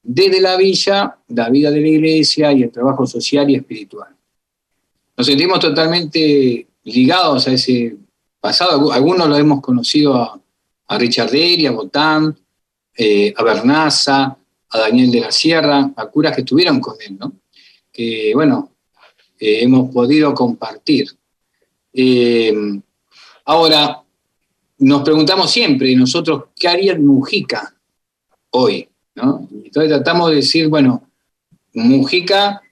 [0.02, 4.14] desde la villa la vida de la iglesia y el trabajo social y espiritual.
[5.16, 7.96] Nos sentimos totalmente ligados a ese
[8.40, 8.92] pasado.
[8.92, 10.40] Algunos lo hemos conocido a,
[10.86, 12.36] a Richard a Botán,
[12.96, 14.36] eh, a Bernaza,
[14.70, 17.32] a Daniel de la Sierra, a curas que estuvieron con él, ¿no?
[17.92, 18.70] Que, bueno,
[19.38, 21.08] eh, hemos podido compartir.
[21.92, 22.52] Eh,
[23.44, 24.02] ahora,
[24.78, 27.74] nos preguntamos siempre nosotros, ¿qué haría Mujica
[28.50, 28.88] hoy?
[29.14, 31.02] Entonces tratamos de decir, bueno,
[31.74, 32.62] Mujica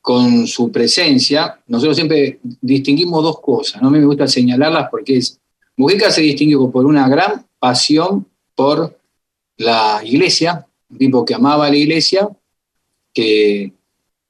[0.00, 5.40] con su presencia, nosotros siempre distinguimos dos cosas, no me gusta señalarlas porque es,
[5.76, 8.98] Mujica se distinguió por una gran pasión por
[9.56, 12.28] la iglesia, un tipo que amaba a la iglesia,
[13.12, 13.72] que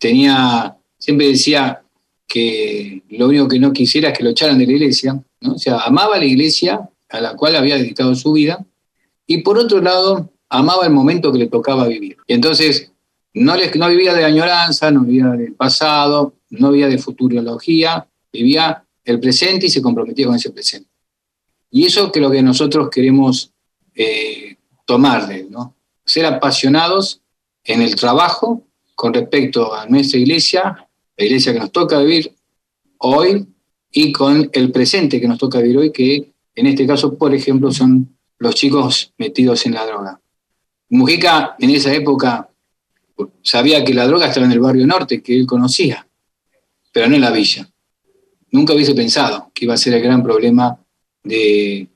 [0.04, 1.82] tenía, siempre decía
[2.26, 5.54] que lo único que no quisiera es que lo echaran de la iglesia, ¿no?
[5.54, 8.62] o sea, amaba la iglesia a la cual había dedicado su vida,
[9.26, 12.18] y por otro lado, amaba el momento que le tocaba vivir.
[12.26, 12.92] Y entonces,
[13.32, 19.18] no, no vivía de añoranza, no vivía del pasado, no vivía de futurología, vivía el
[19.18, 20.90] presente y se comprometía con ese presente.
[21.70, 23.52] Y eso es lo que nosotros queremos
[23.94, 25.74] eh, tomarle, ¿no?
[26.04, 27.22] Ser apasionados
[27.64, 32.34] en el trabajo con respecto a nuestra iglesia, la iglesia que nos toca vivir
[32.98, 33.46] hoy
[33.90, 37.72] y con el presente que nos toca vivir hoy, que en este caso, por ejemplo,
[37.72, 40.20] son los chicos metidos en la droga.
[40.90, 42.48] Mujica en esa época
[43.42, 46.06] sabía que la droga estaba en el barrio norte, que él conocía,
[46.92, 47.68] pero no en la villa.
[48.50, 50.78] Nunca hubiese pensado que iba a ser el gran problema
[51.22, 51.88] de,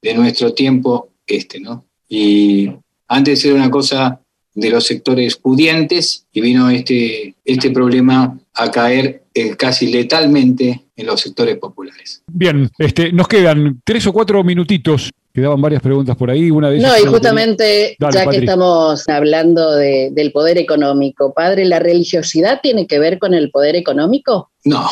[0.00, 1.86] de nuestro tiempo este, ¿no?
[2.08, 2.70] Y
[3.08, 4.20] antes era una cosa
[4.54, 11.06] de los sectores pudientes y vino este, este problema a caer eh, casi letalmente en
[11.06, 12.22] los sectores populares.
[12.26, 15.10] Bien, este, nos quedan tres o cuatro minutitos.
[15.32, 16.50] Quedaban varias preguntas por ahí.
[16.50, 22.60] Una de no, y justamente, ya que estamos hablando del poder económico, padre, ¿la religiosidad
[22.62, 24.50] tiene que ver con el poder económico?
[24.64, 24.86] No,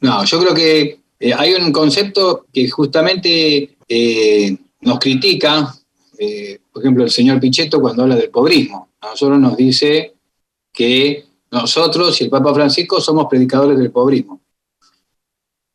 [0.00, 5.72] no, yo creo que eh, hay un concepto que justamente eh, nos critica
[6.18, 8.88] eh, por ejemplo, el señor Pichetto cuando habla del pobrismo.
[9.02, 10.14] A nosotros nos dice
[10.72, 14.40] que nosotros y el Papa Francisco somos predicadores del pobrismo.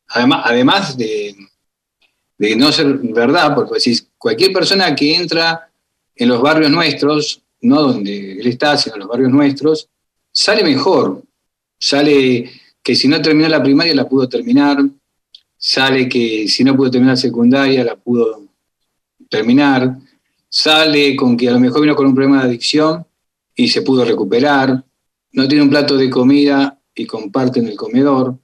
[0.07, 1.35] Además, además de,
[2.55, 5.69] no ser verdad, porque si cualquier persona que entra
[6.15, 9.87] en los barrios nuestros, no donde él está, sino en los barrios nuestros,
[10.31, 11.21] sale mejor.
[11.79, 12.49] Sale
[12.81, 14.79] que si no terminó la primaria la pudo terminar,
[15.57, 18.47] sale que si no pudo terminar la secundaria la pudo
[19.29, 19.95] terminar,
[20.49, 23.05] sale con que a lo mejor vino con un problema de adicción
[23.55, 24.83] y se pudo recuperar,
[25.31, 28.37] no tiene un plato de comida y comparte en el comedor,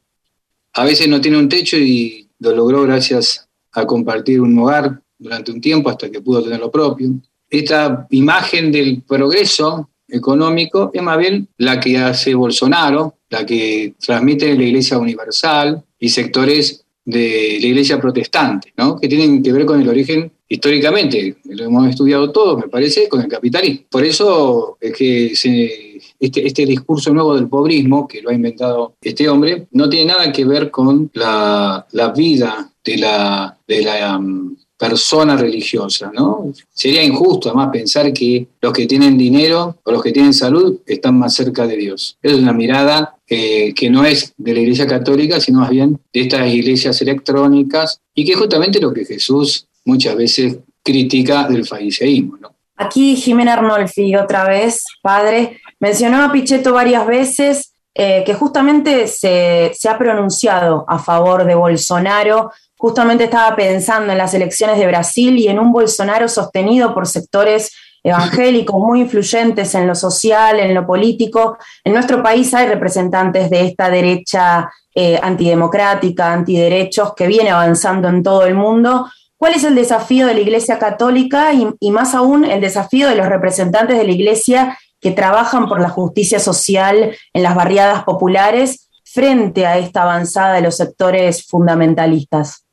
[0.74, 5.52] a veces no tiene un techo y lo logró gracias a compartir un hogar durante
[5.52, 7.12] un tiempo hasta que pudo tener lo propio.
[7.50, 14.56] Esta imagen del progreso económico es más bien la que hace Bolsonaro, la que transmite
[14.56, 18.98] la Iglesia Universal y sectores de la Iglesia protestante, ¿no?
[18.98, 23.22] que tienen que ver con el origen históricamente, lo hemos estudiado todos, me parece, con
[23.22, 23.86] el capitalismo.
[23.90, 29.28] Por eso es que este, este, discurso nuevo del pobrismo, que lo ha inventado este
[29.28, 31.86] hombre, no tiene nada que ver con la,
[32.16, 36.52] vida de la, de la um, persona religiosa, ¿no?
[36.74, 41.18] Sería injusto además pensar que los que tienen dinero o los que tienen salud están
[41.18, 42.18] más cerca de Dios.
[42.22, 46.22] Es una mirada eh, que no es de la Iglesia Católica, sino más bien de
[46.22, 52.38] estas iglesias electrónicas y que es justamente lo que Jesús muchas veces critica del fariseísmo.
[52.42, 52.54] ¿no?
[52.76, 59.72] Aquí Jimena Arnolfi, otra vez, padre, mencionó a Pichetto varias veces eh, que justamente se,
[59.76, 62.52] se ha pronunciado a favor de Bolsonaro.
[62.84, 67.72] Justamente estaba pensando en las elecciones de Brasil y en un Bolsonaro sostenido por sectores
[68.04, 71.58] evangélicos muy influyentes en lo social, en lo político.
[71.86, 78.22] En nuestro país hay representantes de esta derecha eh, antidemocrática, antiderechos, que viene avanzando en
[78.22, 79.10] todo el mundo.
[79.38, 83.28] ¿Cuál es el desafío de la Iglesia Católica y, más aún el desafío de los
[83.28, 89.66] representantes de la Iglesia que trabajan por la justicia social en las barriadas populares frente
[89.66, 92.64] a esta avanzada de los sectores fundamentalistas?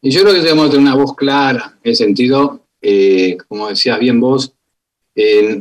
[0.00, 3.98] Y yo creo que debemos tener una voz clara en el sentido eh, como decías
[3.98, 4.52] bien vos,
[5.14, 5.60] eh,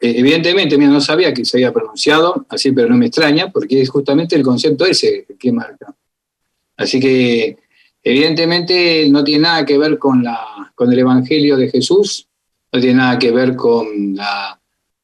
[0.00, 3.90] evidentemente, mira, no sabía que se había pronunciado, así, pero no me extraña, porque es
[3.90, 5.94] justamente el concepto ese que marca.
[6.76, 7.58] Así que,
[8.02, 12.28] evidentemente, no tiene nada que ver con, la, con el Evangelio de Jesús,
[12.72, 14.58] no tiene nada que ver con la,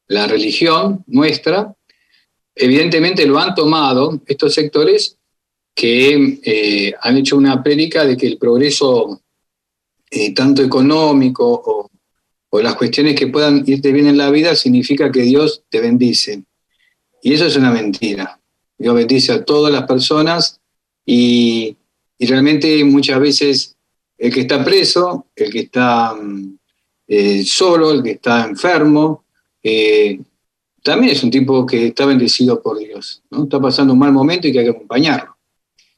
[0.07, 1.75] la religión nuestra.
[2.55, 5.17] Evidentemente lo han tomado estos sectores
[5.75, 9.21] que eh, han hecho una prédica de que el progreso
[10.09, 11.91] eh, tanto económico o,
[12.61, 16.41] las cuestiones que puedan irte bien en la vida, significa que Dios te bendice.
[17.21, 18.39] Y eso es una mentira.
[18.77, 20.61] Dios bendice a todas las personas
[21.05, 21.75] y,
[22.17, 23.75] realmente muchas veces
[24.17, 26.57] el que está preso, el que está mm,
[27.09, 29.25] eh, solo, el que está enfermo,
[30.81, 33.21] también es un tipo que está bendecido por Dios.
[33.31, 33.43] ¿no?
[33.43, 35.34] Está pasando un mal momento y que hay que acompañarlo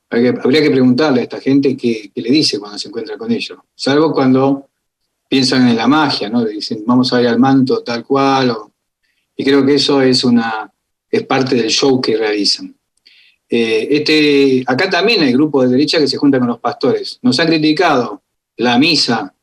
[0.09, 4.11] habría que preguntarle a esta gente qué, le dice cuando se encuentra con ellos, salvo
[4.11, 4.69] cuando
[5.27, 6.43] piensan en la magia, ¿no?
[6.43, 8.55] Le dicen, vamos a ir al manto tal cual,
[9.35, 10.71] y creo que eso es, una,
[11.09, 12.73] es parte del show que realizan.
[13.49, 17.19] Eh, este, acá también hay grupos de derecha que se juntan con los pastores.
[17.21, 18.21] Nos han criticado
[18.57, 19.33] la misa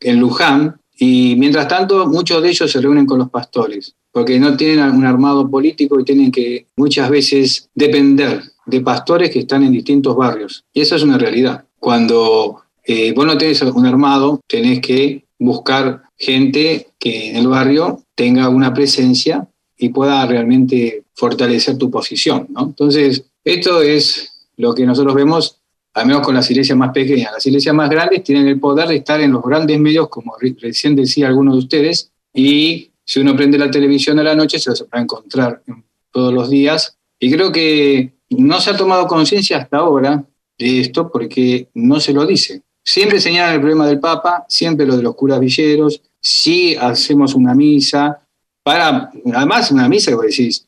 [0.00, 4.56] en Luján y mientras tanto muchos de ellos se reúnen con los pastores porque no
[4.56, 9.72] tienen un armado político y tienen que muchas veces depender de pastores que están en
[9.72, 10.64] distintos barrios.
[10.72, 11.64] Y eso es una realidad.
[11.78, 18.02] Cuando eh, vos no tenés un armado, tenés que buscar gente que en el barrio
[18.14, 19.46] tenga una presencia
[19.76, 22.46] y pueda realmente fortalecer tu posición.
[22.50, 22.64] ¿no?
[22.64, 25.60] Entonces, esto es lo que nosotros vemos,
[25.94, 27.32] al menos con las iglesias más pequeñas.
[27.32, 30.96] Las iglesias más grandes tienen el poder de estar en los grandes medios, como recién
[30.96, 34.82] decía alguno de ustedes, y si uno prende la televisión a la noche se los
[34.82, 35.62] va a encontrar
[36.10, 36.96] todos los días.
[37.18, 40.24] Y creo que no se ha tomado conciencia hasta ahora
[40.58, 42.62] de esto porque no se lo dice.
[42.82, 47.54] Siempre señalan el problema del Papa, siempre lo de los curas villeros, si hacemos una
[47.54, 48.20] misa,
[48.62, 50.66] para, además una misa que decís,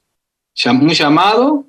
[0.66, 1.66] un llamado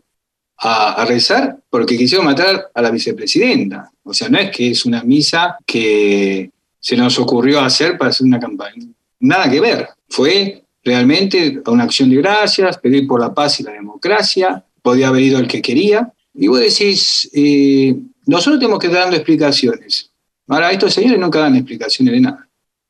[0.57, 3.91] a, rezar porque quisieron matar a la vicepresidenta.
[4.03, 8.25] O sea, no es que es una misa que se nos ocurrió hacer para hacer
[8.25, 8.85] una campaña.
[9.19, 9.89] Nada que ver.
[10.07, 15.21] Fue realmente una acción de gracias, pedir por la paz y la democracia, podía haber
[15.21, 16.11] ido el que quería.
[16.33, 20.11] Y vos decís, eh, nosotros tenemos que estar dando explicaciones.
[20.47, 22.49] Ahora, estos señores nunca dan explicaciones de nada.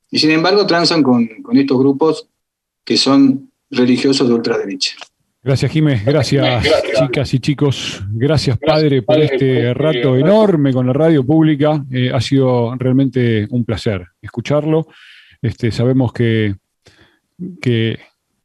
[0.10, 2.26] Y sin embargo, transan con, estos grupos
[2.86, 4.96] que son religiosos de ultraderecha.
[5.44, 6.06] Gracias, Jiménez.
[6.06, 6.66] Gracias,
[6.98, 8.02] chicas y chicos.
[8.12, 11.84] Gracias, padre, por este rato enorme con la radio pública.
[11.92, 14.88] Eh, ha sido realmente un placer escucharlo.
[15.42, 16.56] Este, sabemos que,
[17.62, 18.00] que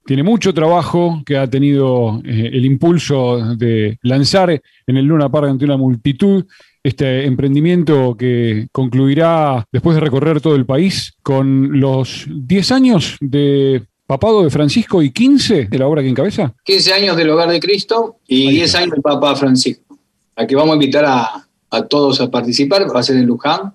[0.04, 4.50] tiene mucho trabajo, que ha tenido eh, el impulso de lanzar
[4.86, 6.44] en el Luna Park ante una multitud
[6.82, 13.82] este emprendimiento que concluirá después de recorrer todo el país con los 10 años de
[14.06, 16.54] papado de Francisco y 15 de la obra que encabeza.
[16.62, 19.98] 15 años del Hogar de Cristo y 10 años del Papa Francisco,
[20.36, 23.74] a que vamos a invitar a, todos a participar, va a ser en Luján,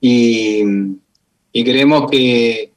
[0.00, 0.62] y,
[1.52, 2.75] y queremos que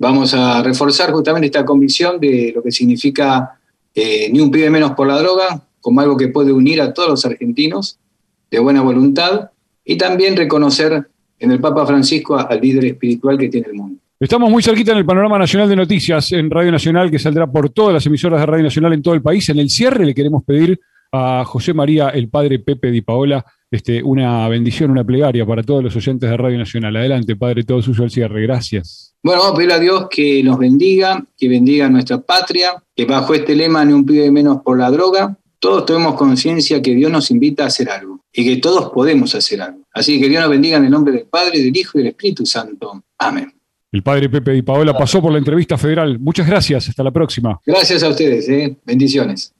[0.00, 3.60] vamos a reforzar justamente esta convicción de lo que significa
[3.94, 7.10] eh, ni un pibe menos por la droga, como algo que puede unir a todos
[7.10, 7.98] los argentinos
[8.50, 9.50] de buena voluntad
[9.84, 11.06] y también reconocer
[11.38, 14.00] en el Papa Francisco al líder espiritual que tiene el mundo.
[14.18, 17.70] Estamos muy cerquita en el panorama nacional de noticias en Radio Nacional, que saldrá por
[17.70, 19.48] todas las emisoras de Radio Nacional en todo el país.
[19.50, 20.80] En el cierre le queremos pedir
[21.12, 25.84] a José María, el padre Pepe Di Paola, este, una bendición, una plegaria para todos
[25.84, 26.96] los oyentes de Radio Nacional.
[26.96, 28.42] Adelante, Padre, todo suyo al cierre.
[28.42, 29.09] Gracias.
[29.22, 33.04] Bueno, vamos a pedirle a Dios que nos bendiga, que bendiga a nuestra patria, que
[33.04, 37.12] bajo este lema ni un pibe menos por la droga, todos tenemos conciencia que Dios
[37.12, 39.80] nos invita a hacer algo y que todos podemos hacer algo.
[39.92, 42.46] Así que Dios nos bendiga en el nombre del Padre, del Hijo y del Espíritu
[42.46, 43.04] Santo.
[43.18, 43.52] Amén.
[43.92, 46.18] El padre Pepe Di Paola pasó por la entrevista federal.
[46.18, 46.88] Muchas gracias.
[46.88, 47.60] Hasta la próxima.
[47.66, 48.48] Gracias a ustedes.
[48.48, 48.76] ¿eh?
[48.84, 49.48] Bendiciones.